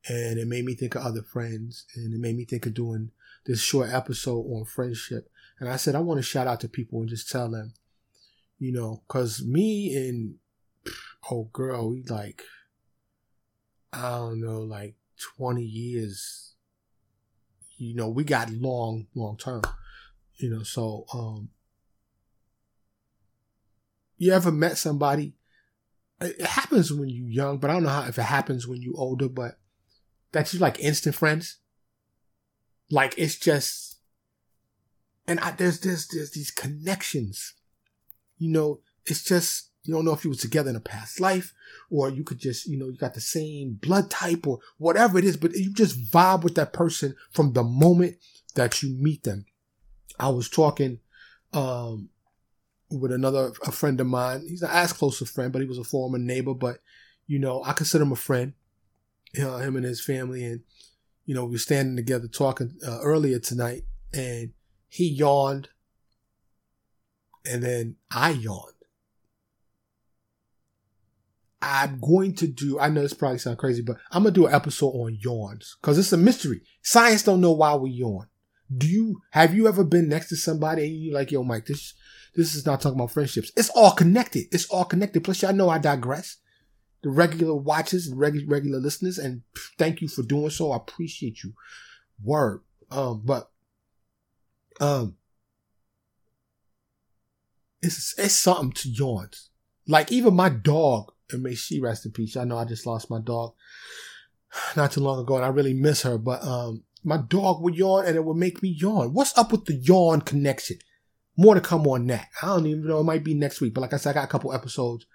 and 0.08 0.38
it 0.38 0.48
made 0.48 0.66
me 0.66 0.76
think 0.76 0.96
of 0.96 1.02
other 1.04 1.22
friends 1.22 1.86
and 1.96 2.14
it 2.14 2.20
made 2.20 2.36
me 2.36 2.46
think 2.46 2.66
of 2.66 2.74
doing 2.74 3.12
this 3.46 3.62
short 3.62 3.90
episode 3.92 4.46
on 4.52 4.66
friendship. 4.66 5.30
And 5.60 5.70
i 5.70 5.78
said 5.78 5.96
i 5.96 6.00
want 6.00 6.18
to 6.18 6.24
shout 6.24 6.48
out 6.48 6.60
to 6.62 6.68
people 6.68 7.00
and 7.00 7.10
just 7.10 7.30
tell 7.30 7.50
them 7.50 7.74
you 8.60 8.72
know 8.72 9.04
because 9.08 9.44
me 9.44 9.96
and 9.96 10.36
oh 11.32 11.50
girl 11.52 11.90
we 11.90 12.04
like 12.04 12.44
i 13.94 14.10
don't 14.10 14.42
know 14.42 14.62
like 14.62 14.96
20 15.38 15.64
years 15.64 16.54
you 17.78 17.96
know 17.96 18.10
we 18.10 18.24
got 18.24 18.50
long 18.52 19.08
long 19.16 19.38
term 19.38 19.62
you 20.36 20.50
know 20.50 20.64
so 20.64 21.06
um 21.14 21.50
you 24.18 24.32
ever 24.32 24.50
met 24.50 24.78
somebody? 24.78 25.34
It 26.22 26.46
happens 26.46 26.94
when 26.94 27.10
you're 27.10 27.28
young 27.28 27.58
but 27.58 27.70
i 27.70 27.74
don't 27.74 27.84
know 27.84 27.90
how 27.90 28.08
if 28.08 28.18
it 28.18 28.24
happens 28.24 28.66
when 28.66 28.82
you're 28.82 28.98
older 28.98 29.28
but 29.28 29.60
that 30.36 30.54
you 30.54 30.60
like 30.60 30.78
instant 30.82 31.16
friends. 31.16 31.60
Like 32.92 33.16
it's 33.18 33.38
just, 33.38 34.00
and 35.26 35.40
I, 35.40 35.52
there's 35.52 35.80
there's 35.80 36.10
there's 36.10 36.32
these 36.32 36.52
connections. 36.52 37.54
You 38.38 38.52
know, 38.52 38.82
it's 39.06 39.24
just 39.24 39.70
you 39.84 39.94
don't 39.94 40.04
know 40.04 40.12
if 40.12 40.26
you 40.26 40.32
were 40.32 40.36
together 40.36 40.70
in 40.70 40.76
a 40.76 40.82
past 40.82 41.22
life, 41.22 41.54
or 41.90 42.10
you 42.10 42.26
could 42.26 42.40
just 42.40 42.66
you 42.66 42.78
know 42.78 42.88
you 42.88 42.98
got 42.98 43.14
the 43.14 43.22
same 43.22 43.80
blood 43.82 44.12
type 44.12 44.46
or 44.46 44.60
whatever 44.78 45.18
it 45.18 45.24
is, 45.24 45.38
but 45.38 45.54
you 45.54 45.72
just 45.72 46.12
vibe 46.12 46.44
with 46.44 46.56
that 46.56 46.74
person 46.74 47.16
from 47.32 47.54
the 47.54 47.64
moment 47.64 48.18
that 48.56 48.84
you 48.84 48.90
meet 48.90 49.24
them. 49.24 49.46
I 50.20 50.28
was 50.30 50.50
talking 50.50 51.00
um 51.54 52.10
with 52.90 53.14
another 53.14 53.54
a 53.66 53.72
friend 53.72 54.02
of 54.02 54.08
mine. 54.08 54.44
He's 54.46 54.64
not 54.64 54.72
as 54.72 54.92
close 54.92 55.22
a 55.22 55.26
friend, 55.26 55.54
but 55.54 55.62
he 55.62 55.68
was 55.68 55.78
a 55.78 55.86
former 55.86 56.18
neighbor. 56.18 56.54
But 56.54 56.80
you 57.26 57.40
know, 57.40 57.64
I 57.64 57.72
consider 57.72 58.04
him 58.04 58.12
a 58.12 58.18
friend. 58.18 58.52
Know, 59.38 59.58
him 59.58 59.76
and 59.76 59.86
his 59.86 60.04
family, 60.04 60.44
and 60.46 60.62
you 61.26 61.36
know, 61.36 61.46
we 61.46 61.54
were 61.54 61.58
standing 61.58 61.96
together 61.96 62.28
talking 62.28 62.78
uh, 62.88 63.00
earlier 63.02 63.40
tonight, 63.40 63.84
and 64.14 64.52
he 64.88 65.08
yawned, 65.08 65.70
and 67.46 67.64
then 67.64 67.96
I 68.12 68.32
yawned. 68.32 68.72
I'm 71.62 72.00
going 72.00 72.36
to 72.36 72.48
do. 72.48 72.80
I 72.80 72.90
know 72.90 73.02
this 73.02 73.14
probably 73.14 73.40
sounds 73.40 73.60
crazy, 73.60 73.82
but 73.82 73.98
I'm 74.12 74.24
gonna 74.24 74.34
do 74.34 74.46
an 74.46 74.54
episode 74.54 74.92
on 74.92 75.18
yawns 75.20 75.78
because 75.82 75.98
it's 75.98 76.14
a 76.14 76.18
mystery. 76.18 76.62
Science 76.84 77.24
don't 77.24 77.42
know 77.42 77.54
why 77.54 77.74
we 77.76 77.90
yawn. 77.90 78.28
Do 78.76 78.88
you 78.88 79.22
have 79.32 79.56
you 79.56 79.68
ever 79.68 79.84
been 79.84 80.08
next 80.08 80.30
to 80.30 80.36
somebody 80.36 80.86
and 80.86 80.96
you 80.96 81.14
like, 81.14 81.32
yo, 81.32 81.44
Mike, 81.44 81.66
this 81.66 81.94
this 82.36 82.54
is 82.54 82.66
not 82.66 82.82
talking 82.82 83.00
about 83.00 83.12
friendships. 83.12 83.52
It's 83.56 83.70
all 83.70 83.92
connected. 83.92 84.46
It's 84.52 84.68
all 84.70 84.86
connected. 84.86 85.24
Plus, 85.24 85.42
y'all 85.42 85.54
know 85.54 85.70
I 85.70 85.80
digress. 85.80 86.38
The 87.06 87.12
regular 87.12 87.54
watchers 87.54 88.08
and 88.08 88.20
regular 88.20 88.48
regular 88.48 88.80
listeners, 88.80 89.20
and 89.20 89.44
thank 89.78 90.02
you 90.02 90.08
for 90.08 90.24
doing 90.24 90.50
so. 90.50 90.72
I 90.72 90.78
appreciate 90.78 91.44
you. 91.44 91.54
Word. 92.24 92.62
Um, 92.90 93.22
but 93.24 93.52
um, 94.80 95.18
it's 97.84 98.18
it's 98.18 98.34
something 98.34 98.72
to 98.72 98.90
yawns. 98.90 99.52
Like 99.88 100.12
even 100.12 100.34
my 100.34 100.50
dog, 100.50 101.14
and 101.32 101.44
may 101.44 101.54
she 101.54 101.80
rest 101.80 102.08
in 102.08 102.12
peace. 102.12 102.36
I 102.36 102.44
know 102.44 102.58
I 102.58 102.66
just 102.66 102.88
lost 102.88 103.12
my 103.12 103.20
dog 103.20 103.54
not 104.76 104.94
too 104.94 105.02
long 105.02 105.20
ago, 105.20 105.36
and 105.36 105.46
I 105.46 105.50
really 105.50 105.76
miss 105.76 106.02
her. 106.02 106.18
But 106.18 106.44
um, 106.44 106.86
my 107.04 107.18
dog 107.18 107.62
would 107.62 107.76
yawn 107.76 108.08
and 108.08 108.16
it 108.16 108.26
would 108.26 108.38
make 108.38 108.64
me 108.64 108.70
yawn. 108.70 109.14
What's 109.14 109.38
up 109.38 109.52
with 109.52 109.66
the 109.66 109.76
yawn 109.76 110.22
connection? 110.22 110.80
More 111.38 111.54
to 111.54 111.62
come 111.62 111.86
on 111.86 112.08
that. 112.08 112.30
I 112.42 112.48
don't 112.48 112.66
even 112.66 112.88
know. 112.88 113.02
It 113.02 113.04
might 113.04 113.24
be 113.24 113.36
next 113.36 113.62
week. 113.62 113.76
But 113.76 113.82
like 113.82 113.94
I 113.94 113.98
said, 113.98 114.10
I 114.12 114.14
got 114.14 114.24
a 114.24 114.32
couple 114.32 114.54
episodes 114.54 115.06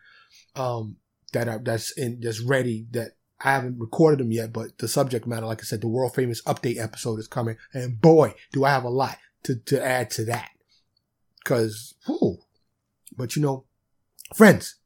um, 0.55 0.96
that 1.32 1.48
are 1.48 1.58
that's 1.58 1.90
in 1.92 2.20
that's 2.20 2.40
ready 2.40 2.86
that 2.90 3.12
I 3.42 3.52
haven't 3.52 3.78
recorded 3.78 4.20
them 4.20 4.32
yet. 4.32 4.52
But 4.52 4.78
the 4.78 4.88
subject 4.88 5.26
matter, 5.26 5.46
like 5.46 5.60
I 5.60 5.64
said, 5.64 5.80
the 5.80 5.88
world 5.88 6.14
famous 6.14 6.42
update 6.42 6.78
episode 6.78 7.18
is 7.18 7.28
coming, 7.28 7.56
and 7.72 8.00
boy, 8.00 8.34
do 8.52 8.64
I 8.64 8.70
have 8.70 8.84
a 8.84 8.90
lot 8.90 9.18
to 9.44 9.56
to 9.56 9.84
add 9.84 10.10
to 10.12 10.24
that. 10.26 10.50
Cause, 11.44 11.94
whew. 12.06 12.38
but 13.16 13.34
you 13.34 13.42
know, 13.42 13.64
friends, 14.34 14.76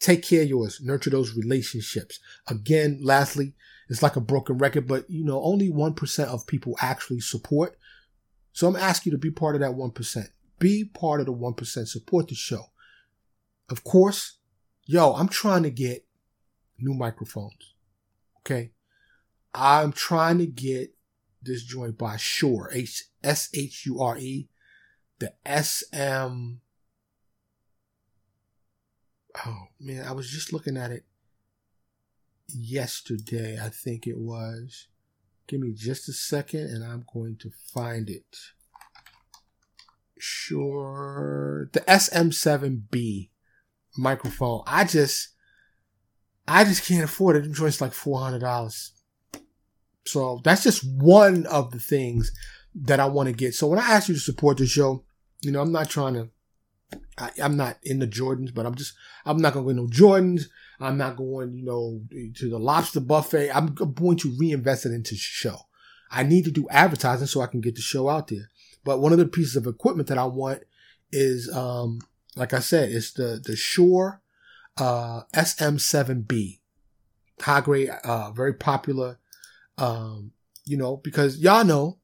take 0.00 0.22
care 0.22 0.42
of 0.42 0.48
yours. 0.48 0.80
Nurture 0.82 1.10
those 1.10 1.34
relationships. 1.34 2.20
Again, 2.46 3.00
lastly, 3.02 3.54
it's 3.88 4.02
like 4.02 4.16
a 4.16 4.20
broken 4.20 4.58
record, 4.58 4.86
but 4.86 5.08
you 5.08 5.24
know, 5.24 5.42
only 5.42 5.70
1% 5.70 6.24
of 6.26 6.46
people 6.46 6.76
actually 6.80 7.20
support. 7.20 7.76
So 8.52 8.68
I'm 8.68 8.76
asking 8.76 9.12
you 9.12 9.16
to 9.16 9.20
be 9.20 9.30
part 9.30 9.54
of 9.54 9.60
that 9.62 9.72
1%. 9.72 10.28
Be 10.58 10.84
part 10.84 11.20
of 11.20 11.26
the 11.26 11.32
1%. 11.32 11.88
Support 11.88 12.28
the 12.28 12.34
show. 12.34 12.66
Of 13.70 13.84
course, 13.84 14.37
yo, 14.88 15.12
I'm 15.12 15.28
trying 15.28 15.62
to 15.62 15.70
get 15.70 16.06
new 16.78 16.94
microphones. 16.94 17.74
Okay. 18.40 18.72
I'm 19.54 19.92
trying 19.92 20.38
to 20.38 20.46
get 20.46 20.94
this 21.42 21.62
joint 21.62 21.98
by 21.98 22.16
Shure, 22.16 22.70
H 22.72 23.04
S 23.22 23.50
H 23.54 23.84
U 23.86 24.00
R 24.00 24.18
E, 24.18 24.48
the 25.18 25.34
SM. 25.46 26.54
Oh 29.46 29.66
man, 29.78 30.06
I 30.06 30.12
was 30.12 30.30
just 30.30 30.52
looking 30.52 30.76
at 30.76 30.90
it 30.90 31.04
yesterday, 32.48 33.58
I 33.62 33.68
think 33.68 34.06
it 34.06 34.18
was. 34.18 34.88
Give 35.46 35.60
me 35.60 35.72
just 35.72 36.08
a 36.08 36.12
second 36.12 36.66
and 36.70 36.82
I'm 36.82 37.04
going 37.12 37.36
to 37.36 37.50
find 37.72 38.08
it. 38.08 38.36
Shure. 40.18 41.70
The 41.72 41.80
SM7B 41.80 43.30
microphone. 43.96 44.62
I 44.66 44.84
just, 44.84 45.28
I 46.46 46.64
just 46.64 46.86
can't 46.86 47.04
afford 47.04 47.36
it. 47.36 47.44
It 47.44 47.52
joints 47.52 47.80
like 47.80 47.92
$400. 47.92 48.90
So 50.06 50.40
that's 50.42 50.62
just 50.62 50.84
one 50.84 51.46
of 51.46 51.70
the 51.70 51.78
things 51.78 52.32
that 52.74 53.00
I 53.00 53.06
want 53.06 53.28
to 53.28 53.34
get. 53.34 53.54
So 53.54 53.66
when 53.66 53.78
I 53.78 53.90
ask 53.90 54.08
you 54.08 54.14
to 54.14 54.20
support 54.20 54.56
the 54.56 54.66
show, 54.66 55.04
you 55.42 55.52
know, 55.52 55.60
I'm 55.60 55.72
not 55.72 55.90
trying 55.90 56.14
to, 56.14 56.28
I, 57.18 57.30
am 57.38 57.56
not 57.56 57.76
in 57.82 57.98
the 57.98 58.06
Jordans, 58.06 58.54
but 58.54 58.64
I'm 58.64 58.74
just, 58.74 58.94
I'm 59.26 59.38
not 59.38 59.52
going 59.52 59.66
to 59.66 59.74
go 59.74 59.82
no 59.82 59.88
Jordans. 59.88 60.44
I'm 60.80 60.96
not 60.96 61.16
going, 61.16 61.54
you 61.54 61.64
know, 61.64 62.00
to 62.36 62.48
the 62.48 62.58
lobster 62.58 63.00
buffet. 63.00 63.50
I'm 63.50 63.74
going 63.74 64.16
to 64.18 64.34
reinvest 64.38 64.86
it 64.86 64.92
into 64.92 65.14
the 65.14 65.18
show. 65.18 65.56
I 66.10 66.22
need 66.22 66.44
to 66.44 66.50
do 66.50 66.66
advertising 66.70 67.26
so 67.26 67.40
I 67.40 67.46
can 67.46 67.60
get 67.60 67.74
the 67.74 67.82
show 67.82 68.08
out 68.08 68.28
there. 68.28 68.48
But 68.84 69.00
one 69.00 69.12
of 69.12 69.18
the 69.18 69.26
pieces 69.26 69.56
of 69.56 69.66
equipment 69.66 70.08
that 70.08 70.18
I 70.18 70.24
want 70.24 70.62
is, 71.12 71.50
um, 71.54 72.00
like 72.38 72.54
I 72.54 72.60
said, 72.60 72.90
it's 72.90 73.12
the, 73.12 73.40
the 73.44 73.56
Shure, 73.56 74.22
uh, 74.78 75.22
SM7B. 75.34 76.60
High 77.40 77.60
grade, 77.60 77.90
uh, 78.04 78.32
very 78.32 78.54
popular, 78.54 79.18
um, 79.76 80.32
you 80.64 80.76
know, 80.76 80.96
because 80.96 81.38
y'all 81.38 81.64
know 81.64 81.98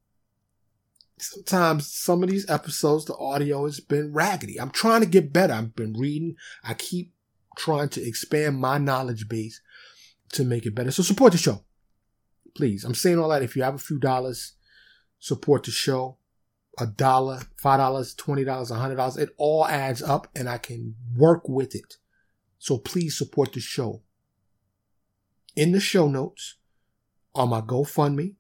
sometimes 1.19 1.93
some 1.93 2.23
of 2.23 2.29
these 2.29 2.49
episodes, 2.49 3.05
the 3.05 3.17
audio 3.17 3.65
has 3.65 3.81
been 3.81 4.13
raggedy. 4.13 4.61
I'm 4.61 4.71
trying 4.71 5.01
to 5.01 5.07
get 5.07 5.33
better. 5.33 5.55
I've 5.55 5.75
been 5.75 5.95
reading. 5.95 6.37
I 6.63 6.75
keep 6.75 7.13
trying 7.57 7.89
to 7.91 8.07
expand 8.07 8.59
my 8.59 8.79
knowledge 8.79 9.29
base 9.29 9.61
to 10.33 10.45
make 10.45 10.67
it 10.67 10.75
better. 10.75 10.91
So 10.91 11.03
support 11.03 11.33
the 11.33 11.39
show. 11.39 11.65
Please. 12.55 12.85
I'm 12.85 12.95
saying 12.95 13.19
all 13.19 13.29
that. 13.31 13.43
If 13.43 13.57
you 13.57 13.63
have 13.63 13.75
a 13.75 13.79
few 13.79 13.99
dollars, 13.99 14.55
support 15.19 15.65
the 15.65 15.71
show. 15.71 16.19
A 16.79 16.87
dollar, 16.87 17.41
five 17.57 17.79
dollars, 17.79 18.15
twenty 18.15 18.45
dollars, 18.45 18.71
a 18.71 18.77
hundred 18.77 18.97
dollars. 18.97 19.17
It 19.17 19.31
all 19.37 19.67
adds 19.67 20.03
up 20.03 20.29
and 20.35 20.49
I 20.49 20.59
can 20.59 20.97
work 21.17 21.49
with 21.49 21.75
it. 21.75 21.97
So 22.59 22.79
please 22.79 23.17
support 23.17 23.53
the 23.53 23.61
show. 23.61 24.03
In 25.55 25.73
the 25.73 25.81
show 25.81 26.09
notes 26.09 26.57
on 27.35 27.51
my 27.51 27.61
GoFundMe, 27.61 28.35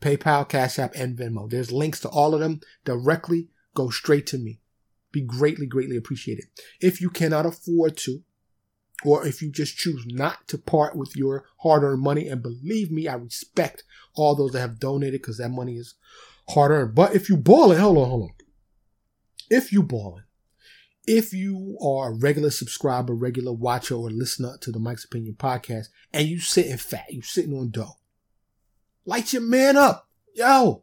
PayPal, 0.00 0.48
Cash 0.48 0.78
App, 0.78 0.94
and 0.96 1.16
Venmo. 1.16 1.48
There's 1.48 1.70
links 1.70 2.00
to 2.00 2.08
all 2.08 2.34
of 2.34 2.40
them 2.40 2.60
directly. 2.84 3.48
Go 3.74 3.90
straight 3.90 4.26
to 4.28 4.38
me 4.38 4.60
be 5.14 5.22
greatly, 5.22 5.64
greatly 5.64 5.96
appreciated. 5.96 6.46
If 6.80 7.00
you 7.00 7.08
cannot 7.08 7.46
afford 7.46 7.96
to, 7.98 8.22
or 9.04 9.26
if 9.26 9.42
you 9.42 9.50
just 9.50 9.76
choose 9.76 10.04
not 10.06 10.46
to 10.48 10.58
part 10.58 10.96
with 10.96 11.16
your 11.16 11.44
hard 11.58 11.82
earned 11.82 12.02
money, 12.02 12.28
and 12.28 12.42
believe 12.42 12.90
me, 12.90 13.08
I 13.08 13.14
respect 13.14 13.84
all 14.14 14.34
those 14.34 14.52
that 14.52 14.60
have 14.60 14.78
donated 14.78 15.20
because 15.20 15.38
that 15.38 15.50
money 15.50 15.76
is 15.76 15.94
hard 16.50 16.70
earned. 16.70 16.94
But 16.94 17.14
if 17.14 17.28
you 17.28 17.36
ballin', 17.36 17.80
hold 17.80 17.98
on, 17.98 18.08
hold 18.08 18.22
on. 18.22 18.34
If 19.50 19.72
you 19.72 19.82
ballin', 19.82 20.24
if 21.06 21.32
you 21.32 21.76
are 21.82 22.10
a 22.10 22.14
regular 22.14 22.50
subscriber, 22.50 23.14
regular 23.14 23.52
watcher, 23.52 23.94
or 23.94 24.10
listener 24.10 24.56
to 24.60 24.72
the 24.72 24.78
Mike's 24.78 25.04
Opinion 25.04 25.34
podcast, 25.34 25.88
and 26.12 26.26
you 26.26 26.40
sitting 26.40 26.78
fat, 26.78 27.12
you 27.12 27.22
sitting 27.22 27.52
on 27.52 27.70
dough, 27.70 27.98
light 29.04 29.32
your 29.32 29.42
man 29.42 29.76
up. 29.76 30.08
Yo, 30.34 30.82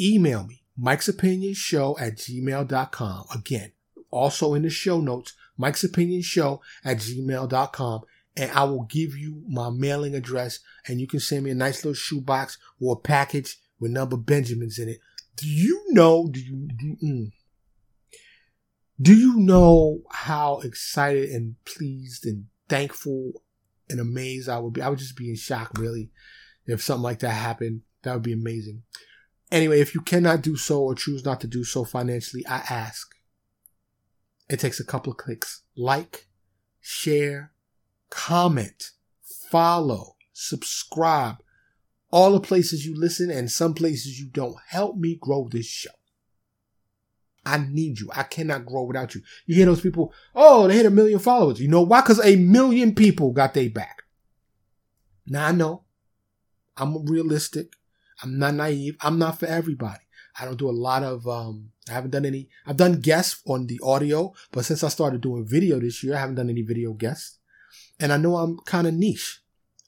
email 0.00 0.44
me 0.44 0.62
Mike's 0.76 1.08
Opinion 1.08 1.54
Show 1.54 1.96
at 1.98 2.16
gmail.com. 2.16 3.24
Again, 3.34 3.72
also 4.10 4.54
in 4.54 4.62
the 4.62 4.70
show 4.70 5.00
notes, 5.00 5.34
Mike's 5.56 5.84
Opinion 5.84 6.22
Show 6.22 6.60
at 6.84 6.98
gmail.com. 6.98 8.02
And 8.36 8.50
I 8.52 8.64
will 8.64 8.84
give 8.84 9.16
you 9.16 9.42
my 9.48 9.70
mailing 9.70 10.14
address 10.14 10.60
and 10.86 11.00
you 11.00 11.06
can 11.06 11.20
send 11.20 11.44
me 11.44 11.50
a 11.50 11.54
nice 11.54 11.84
little 11.84 11.94
shoebox 11.94 12.58
or 12.80 12.94
a 12.94 12.96
package 12.96 13.58
with 13.80 13.90
number 13.90 14.16
Benjamins 14.16 14.78
in 14.78 14.88
it. 14.88 14.98
Do 15.36 15.48
you 15.48 15.84
know, 15.88 16.28
do 16.30 16.40
you, 16.40 16.68
do, 16.76 16.96
mm, 17.02 17.32
do 19.00 19.14
you 19.14 19.36
know 19.36 20.02
how 20.10 20.60
excited 20.60 21.30
and 21.30 21.56
pleased 21.64 22.26
and 22.26 22.46
thankful 22.68 23.32
and 23.88 23.98
amazed 23.98 24.48
I 24.48 24.58
would 24.58 24.74
be? 24.74 24.82
I 24.82 24.90
would 24.90 24.98
just 24.98 25.16
be 25.16 25.30
in 25.30 25.36
shock, 25.36 25.70
really, 25.78 26.10
if 26.66 26.82
something 26.82 27.02
like 27.02 27.20
that 27.20 27.30
happened. 27.30 27.82
That 28.02 28.14
would 28.14 28.22
be 28.22 28.32
amazing. 28.32 28.82
Anyway, 29.50 29.80
if 29.80 29.94
you 29.94 30.02
cannot 30.02 30.42
do 30.42 30.56
so 30.56 30.82
or 30.82 30.94
choose 30.94 31.24
not 31.24 31.40
to 31.40 31.46
do 31.46 31.64
so 31.64 31.84
financially, 31.84 32.46
I 32.46 32.62
ask. 32.68 33.14
It 34.50 34.58
takes 34.58 34.80
a 34.80 34.84
couple 34.84 35.12
of 35.12 35.16
clicks. 35.16 35.62
Like, 35.76 36.26
share, 36.80 37.52
comment, 38.10 38.90
follow, 39.22 40.16
subscribe. 40.32 41.36
All 42.10 42.32
the 42.32 42.40
places 42.40 42.84
you 42.84 42.98
listen 42.98 43.30
and 43.30 43.48
some 43.48 43.74
places 43.74 44.18
you 44.18 44.26
don't. 44.26 44.56
Help 44.68 44.96
me 44.96 45.14
grow 45.14 45.48
this 45.48 45.66
show. 45.66 45.90
I 47.46 47.58
need 47.58 48.00
you. 48.00 48.10
I 48.12 48.24
cannot 48.24 48.66
grow 48.66 48.82
without 48.82 49.14
you. 49.14 49.22
You 49.46 49.54
hear 49.54 49.66
those 49.66 49.80
people, 49.80 50.12
oh, 50.34 50.66
they 50.66 50.74
hit 50.74 50.86
a 50.86 50.90
million 50.90 51.20
followers. 51.20 51.60
You 51.60 51.68
know 51.68 51.82
why? 51.82 52.00
Because 52.00 52.22
a 52.24 52.34
million 52.34 52.96
people 52.96 53.30
got 53.30 53.54
their 53.54 53.70
back. 53.70 54.02
Now 55.28 55.46
I 55.46 55.52
know 55.52 55.84
I'm 56.76 57.06
realistic. 57.06 57.76
I'm 58.20 58.36
not 58.36 58.54
naive. 58.54 58.96
I'm 59.00 59.16
not 59.16 59.38
for 59.38 59.46
everybody. 59.46 60.02
I 60.38 60.44
don't 60.44 60.58
do 60.58 60.68
a 60.68 60.72
lot 60.72 61.02
of, 61.02 61.26
um, 61.26 61.72
I 61.88 61.92
haven't 61.92 62.10
done 62.10 62.24
any, 62.24 62.48
I've 62.66 62.76
done 62.76 63.00
guests 63.00 63.42
on 63.46 63.66
the 63.66 63.80
audio, 63.82 64.32
but 64.52 64.64
since 64.64 64.84
I 64.84 64.88
started 64.88 65.20
doing 65.20 65.46
video 65.46 65.80
this 65.80 66.02
year, 66.02 66.16
I 66.16 66.20
haven't 66.20 66.36
done 66.36 66.50
any 66.50 66.62
video 66.62 66.92
guests. 66.92 67.38
And 67.98 68.12
I 68.12 68.16
know 68.16 68.36
I'm 68.36 68.58
kind 68.60 68.86
of 68.86 68.94
niche. 68.94 69.42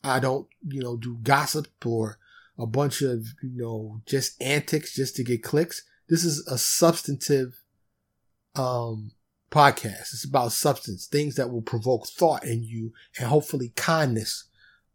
I 0.05 0.18
don't, 0.18 0.48
you 0.66 0.83
know, 0.83 0.96
do 0.96 1.18
gossip 1.22 1.68
or 1.85 2.18
a 2.59 2.66
bunch 2.66 3.02
of, 3.02 3.26
you 3.42 3.62
know, 3.62 4.02
just 4.07 4.40
antics 4.42 4.94
just 4.94 5.16
to 5.16 5.24
get 5.24 5.42
clicks. 5.42 5.83
This 6.09 6.24
is 6.24 6.46
a 6.46 6.59
substantive 6.59 7.62
um, 8.55 9.12
podcast. 9.50 10.12
It's 10.12 10.24
about 10.24 10.52
substance, 10.52 11.07
things 11.07 11.37
that 11.37 11.50
will 11.50 11.62
provoke 11.62 12.09
thought 12.09 12.44
in 12.44 12.64
you 12.64 12.92
and 13.18 13.28
hopefully 13.28 13.72
kindness 13.76 14.48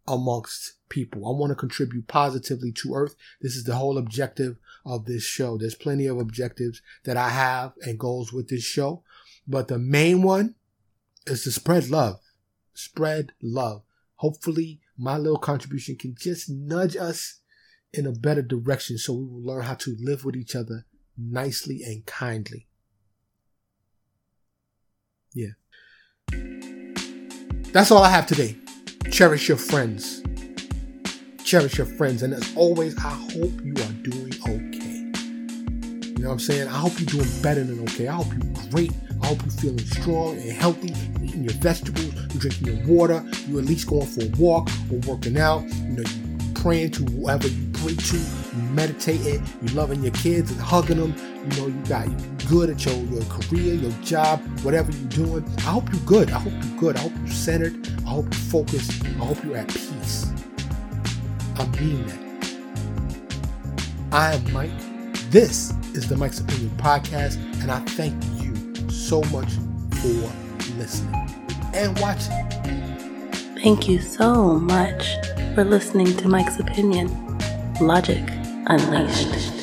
amongst 0.08 0.74
people. 0.90 1.28
I 1.28 1.38
want 1.38 1.52
to 1.52 1.56
contribute 1.56 2.08
positively 2.08 2.72
to 2.74 2.94
Earth. 2.94 3.16
This 3.42 3.56
is 3.56 3.64
the 3.64 3.76
whole 3.76 3.98
objective 3.98 4.58
of 4.88 5.06
this 5.06 5.24
show. 5.24 5.58
There's 5.58 5.76
plenty 5.76 6.08
of 6.08 6.18
objectives 6.18 6.82
that 7.04 7.18
I 7.18 7.30
have 7.30 7.74
and 7.82 8.00
goals 8.00 8.32
with 8.32 8.50
this 8.50 8.64
show, 8.64 9.04
but 9.48 9.68
the 9.68 9.78
main 9.78 10.22
one 10.22 10.56
is 11.26 11.44
to 11.44 11.52
spread 11.52 11.90
love. 11.90 12.20
Spread 12.74 13.34
love. 13.42 13.84
Hopefully, 14.16 14.80
my 14.98 15.18
little 15.18 15.38
contribution 15.38 15.96
can 15.96 16.16
just 16.18 16.50
nudge 16.50 16.96
us 16.96 17.42
in 17.94 18.06
a 18.06 18.12
better 18.12 18.42
direction 18.42 18.98
so 18.98 19.14
we 19.14 19.26
will 19.26 19.44
learn 19.44 19.64
how 19.64 19.76
to 19.76 19.96
live 20.00 20.26
with 20.26 20.36
each 20.36 20.56
other 20.56 20.86
nicely 21.18 21.82
and 21.84 22.06
kindly. 22.06 22.68
Yeah. 25.34 25.54
That's 27.72 27.92
all 27.92 28.04
I 28.04 28.10
have 28.10 28.28
today. 28.28 28.58
Cherish 29.12 29.48
your 29.48 29.58
friends. 29.58 30.24
Cherish 31.48 31.78
your 31.78 31.88
friends. 31.88 32.24
And 32.24 32.34
as 32.34 32.54
always, 32.58 32.94
I 32.98 33.08
hope 33.08 33.54
you 33.64 33.72
are 33.72 33.94
doing 34.04 34.34
okay. 34.42 35.22
You 36.06 36.24
know 36.24 36.28
what 36.28 36.34
I'm 36.34 36.40
saying? 36.40 36.68
I 36.68 36.74
hope 36.74 37.00
you're 37.00 37.08
doing 37.08 37.42
better 37.42 37.64
than 37.64 37.80
okay. 37.84 38.10
I 38.10 38.16
hope 38.16 38.28
you're 38.34 38.70
great. 38.70 38.92
I 39.24 39.28
hope 39.28 39.42
you're 39.44 39.52
feeling 39.52 39.80
strong 39.86 40.34
and 40.34 40.52
healthy, 40.52 40.90
you're 40.90 41.24
eating 41.24 41.46
your 41.46 41.54
vegetables, 41.54 42.14
you're 42.14 42.42
drinking 42.42 42.68
your 42.68 42.86
water, 42.86 43.24
you're 43.48 43.60
at 43.60 43.66
least 43.66 43.88
going 43.88 44.08
for 44.08 44.26
a 44.26 44.30
walk 44.38 44.70
or 44.92 45.00
working 45.10 45.38
out. 45.38 45.64
You 45.64 45.94
know, 45.94 46.04
you're 46.04 46.54
praying 46.54 46.92
to 46.92 47.04
whoever 47.06 47.48
you 47.48 47.72
pray 47.76 47.96
to, 47.96 48.18
you 48.18 48.64
meditating, 48.74 49.42
you 49.62 49.68
loving 49.74 50.04
your 50.04 50.12
kids 50.12 50.52
and 50.52 50.60
hugging 50.60 50.98
them. 50.98 51.16
You 51.50 51.62
know, 51.62 51.68
you 51.68 51.82
got 51.88 52.10
you 52.10 52.18
good 52.50 52.72
at 52.72 52.86
your, 52.86 52.96
your 53.06 53.24
career, 53.30 53.74
your 53.74 53.92
job, 54.02 54.42
whatever 54.64 54.92
you're 54.92 55.10
doing. 55.12 55.46
I 55.60 55.72
hope 55.72 55.90
you're 55.94 56.02
good. 56.02 56.30
I 56.30 56.40
hope 56.40 56.52
you're 56.62 56.78
good. 56.78 56.98
I 56.98 57.00
hope 57.00 57.14
you're 57.20 57.28
centered. 57.30 57.88
I 58.06 58.10
hope 58.10 58.26
you're 58.26 58.34
focused. 58.34 59.06
I 59.06 59.24
hope 59.24 59.42
you're 59.46 59.56
at 59.56 59.70
peace. 59.70 60.37
I 61.60 61.66
mean 61.80 62.06
that. 62.06 62.20
I 64.12 64.36
am 64.36 64.54
Mike. 64.54 64.70
This 65.32 65.72
is 65.94 66.08
the 66.08 66.16
Mike's 66.16 66.40
Opinion 66.40 66.70
Podcast, 66.78 67.38
and 67.62 67.72
I 67.72 67.80
thank 67.80 68.14
you 68.42 68.56
so 68.92 69.22
much 69.24 69.50
for 70.00 70.32
listening 70.78 71.16
and 71.74 71.98
watching. 72.00 72.32
Thank 73.64 73.90
you 73.90 74.00
so 74.00 74.60
much 74.60 75.16
for 75.56 75.64
listening 75.64 76.16
to 76.18 76.28
Mike's 76.28 76.60
Opinion. 76.60 77.10
Logic 77.82 78.24
Unleashed. 78.68 79.57